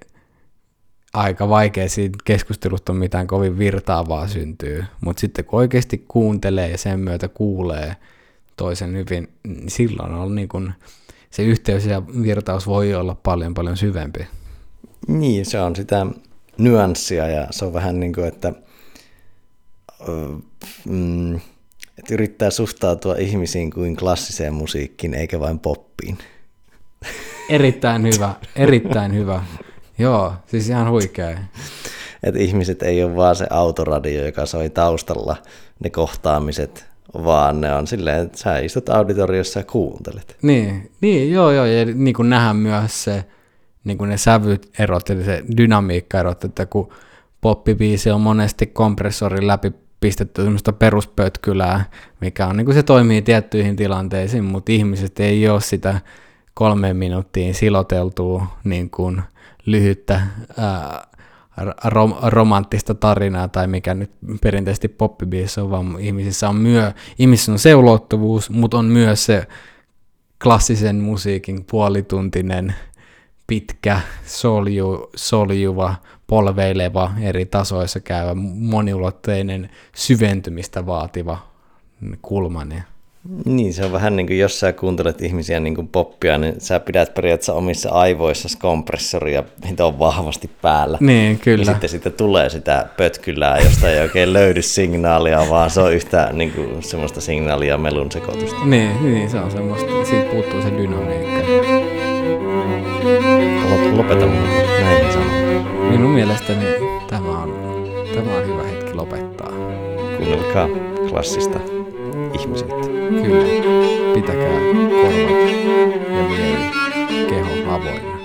aika 1.12 1.48
vaikea 1.48 1.88
siitä 1.88 2.18
keskustelusta 2.24 2.92
on 2.92 2.98
mitään 2.98 3.26
kovin 3.26 3.58
virtaavaa 3.58 4.28
syntyy. 4.28 4.84
Mutta 5.00 5.20
sitten 5.20 5.44
kun 5.44 5.58
oikeasti 5.58 6.04
kuuntelee 6.08 6.70
ja 6.70 6.78
sen 6.78 7.00
myötä 7.00 7.28
kuulee 7.28 7.96
toisen 8.56 8.96
hyvin, 8.96 9.28
niin 9.46 9.70
silloin 9.70 10.12
on 10.12 10.34
niin 10.34 10.48
kun, 10.48 10.72
se 11.30 11.42
yhteys 11.42 11.86
ja 11.86 12.02
virtaus 12.22 12.66
voi 12.66 12.94
olla 12.94 13.14
paljon 13.14 13.54
paljon 13.54 13.76
syvempi. 13.76 14.26
Niin, 15.08 15.46
se 15.46 15.60
on 15.60 15.76
sitä 15.76 16.06
nyanssia 16.58 17.28
ja 17.28 17.46
se 17.50 17.64
on 17.64 17.72
vähän 17.72 18.00
niin 18.00 18.12
kuin, 18.12 18.28
että, 18.28 18.52
mm, 20.88 21.40
että 22.02 22.14
yrittää 22.14 22.50
suhtautua 22.50 23.14
ihmisiin 23.16 23.70
kuin 23.70 23.96
klassiseen 23.96 24.54
musiikkiin 24.54 25.14
eikä 25.14 25.40
vain 25.40 25.58
poppiin. 25.58 26.18
Erittäin 27.48 28.02
hyvä, 28.02 28.34
erittäin 28.56 29.14
hyvä. 29.14 29.44
Joo, 29.98 30.32
siis 30.46 30.68
ihan 30.68 30.90
huikea. 30.90 31.38
Että 32.22 32.40
ihmiset 32.40 32.82
ei 32.82 33.04
ole 33.04 33.16
vaan 33.16 33.36
se 33.36 33.46
autoradio, 33.50 34.26
joka 34.26 34.46
soi 34.46 34.70
taustalla 34.70 35.36
ne 35.84 35.90
kohtaamiset, 35.90 36.86
vaan 37.14 37.60
ne 37.60 37.74
on 37.74 37.86
silleen, 37.86 38.26
että 38.26 38.38
sä 38.38 38.58
istut 38.58 38.88
auditoriossa 38.88 39.60
ja 39.60 39.64
kuuntelet. 39.64 40.36
Niin, 40.42 40.90
niin 41.00 41.32
joo 41.32 41.50
joo, 41.50 41.64
ja 41.64 41.84
niin 41.84 42.14
kuin 42.14 42.30
nähdään 42.30 42.56
myös 42.56 43.04
se, 43.04 43.24
niin 43.84 43.98
kuin 43.98 44.10
ne 44.10 44.16
sävyt 44.16 44.70
erot, 44.78 45.10
eli 45.10 45.24
se 45.24 45.44
dynamiikka 45.56 46.20
erot, 46.20 46.44
että 46.44 46.66
kun 46.66 46.92
poppibiisi 47.40 48.10
on 48.10 48.20
monesti 48.20 48.66
kompressorin 48.66 49.46
läpi 49.46 49.72
pistetty 50.02 50.42
semmoista 50.42 50.72
peruspötkylää, 50.72 51.84
mikä 52.20 52.46
on, 52.46 52.56
niin 52.56 52.64
kuin 52.64 52.74
se 52.74 52.82
toimii 52.82 53.22
tiettyihin 53.22 53.76
tilanteisiin, 53.76 54.44
mutta 54.44 54.72
ihmiset 54.72 55.20
ei 55.20 55.48
ole 55.48 55.60
sitä 55.60 56.00
kolmeen 56.54 56.96
minuuttiin 56.96 57.54
siloteltua 57.54 58.46
niin 58.64 58.90
kuin 58.90 59.22
lyhyttä 59.66 60.20
ää, 60.58 61.06
rom, 61.84 62.14
romanttista 62.22 62.94
tarinaa 62.94 63.48
tai 63.48 63.66
mikä 63.66 63.94
nyt 63.94 64.10
perinteisesti 64.42 64.88
poppibiisi 64.88 65.60
on, 65.60 65.70
vaan 65.70 65.96
ihmisissä 65.98 66.48
on 66.48 66.56
myö, 66.56 66.92
ihmisissä 67.18 67.52
on 67.52 67.58
se 67.58 67.74
ulottuvuus, 67.74 68.50
mutta 68.50 68.78
on 68.78 68.84
myös 68.84 69.24
se 69.24 69.46
klassisen 70.42 70.96
musiikin 70.96 71.64
puolituntinen, 71.64 72.74
pitkä, 73.46 74.00
solju, 74.26 75.10
soljuva, 75.16 75.94
polveileva, 76.26 77.10
eri 77.20 77.46
tasoissa 77.46 78.00
käyvä, 78.00 78.34
moniulotteinen, 78.54 79.70
syventymistä 79.94 80.86
vaativa 80.86 81.38
kulma. 82.22 82.66
Niin 83.44 83.74
se 83.74 83.84
on 83.84 83.92
vähän 83.92 84.16
niin 84.16 84.26
kuin, 84.26 84.38
jos 84.38 84.60
sä 84.60 84.72
kuuntelet 84.72 85.22
ihmisiä 85.22 85.60
niin 85.60 85.74
kuin 85.74 85.88
poppia, 85.88 86.38
niin 86.38 86.54
sä 86.58 86.80
pidät 86.80 87.14
periaatteessa 87.14 87.54
omissa 87.54 87.90
aivoissa 87.90 88.48
kompressoria, 88.58 89.42
mitä 89.68 89.86
on 89.86 89.98
vahvasti 89.98 90.50
päällä. 90.62 90.98
Niin, 91.00 91.38
kyllä. 91.38 91.62
Ja 91.62 91.72
sitten 91.72 91.90
sitten 91.90 92.12
tulee 92.12 92.50
sitä 92.50 92.86
pötkylää, 92.96 93.58
josta 93.58 93.90
ei 93.90 94.00
oikein 94.00 94.32
löydy 94.32 94.62
signaalia, 94.62 95.46
vaan 95.50 95.70
se 95.70 95.80
on 95.80 95.94
yhtä 95.94 96.30
niin 96.32 96.52
kuin, 96.52 96.82
semmoista 96.82 97.20
signaalia 97.20 97.78
melun 97.78 98.12
sekoitusta. 98.12 98.64
Niin, 98.64 99.12
niin, 99.12 99.30
se 99.30 99.38
on 99.38 99.50
semmoista, 99.50 100.04
siitä 100.04 100.30
puuttuu 100.30 100.62
se 100.62 100.70
dynamiikka. 100.70 101.21
Lopeta 103.96 104.26
näin 104.26 105.12
sanoa. 105.12 105.90
Minun 105.90 106.10
mielestäni 106.10 106.64
tämä 107.06 107.42
on, 107.42 107.54
tämä 108.14 108.36
on 108.36 108.46
hyvä 108.46 108.62
hetki 108.62 108.94
lopettaa. 108.94 109.50
Kuunnelkaa 110.16 110.68
klassista 111.08 111.60
ihmisyyttä. 112.34 112.88
Kyllä. 113.22 113.44
Pitäkää 114.14 114.58
korvat 115.02 115.50
ja 116.08 116.22
mieli, 116.28 117.26
keho 117.28 117.74
avoinna. 117.74 118.18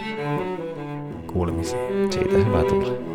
Kuulemisiin. 1.27 2.11
Siitä 2.11 2.37
hyvä 2.37 2.63
tulee. 2.63 3.06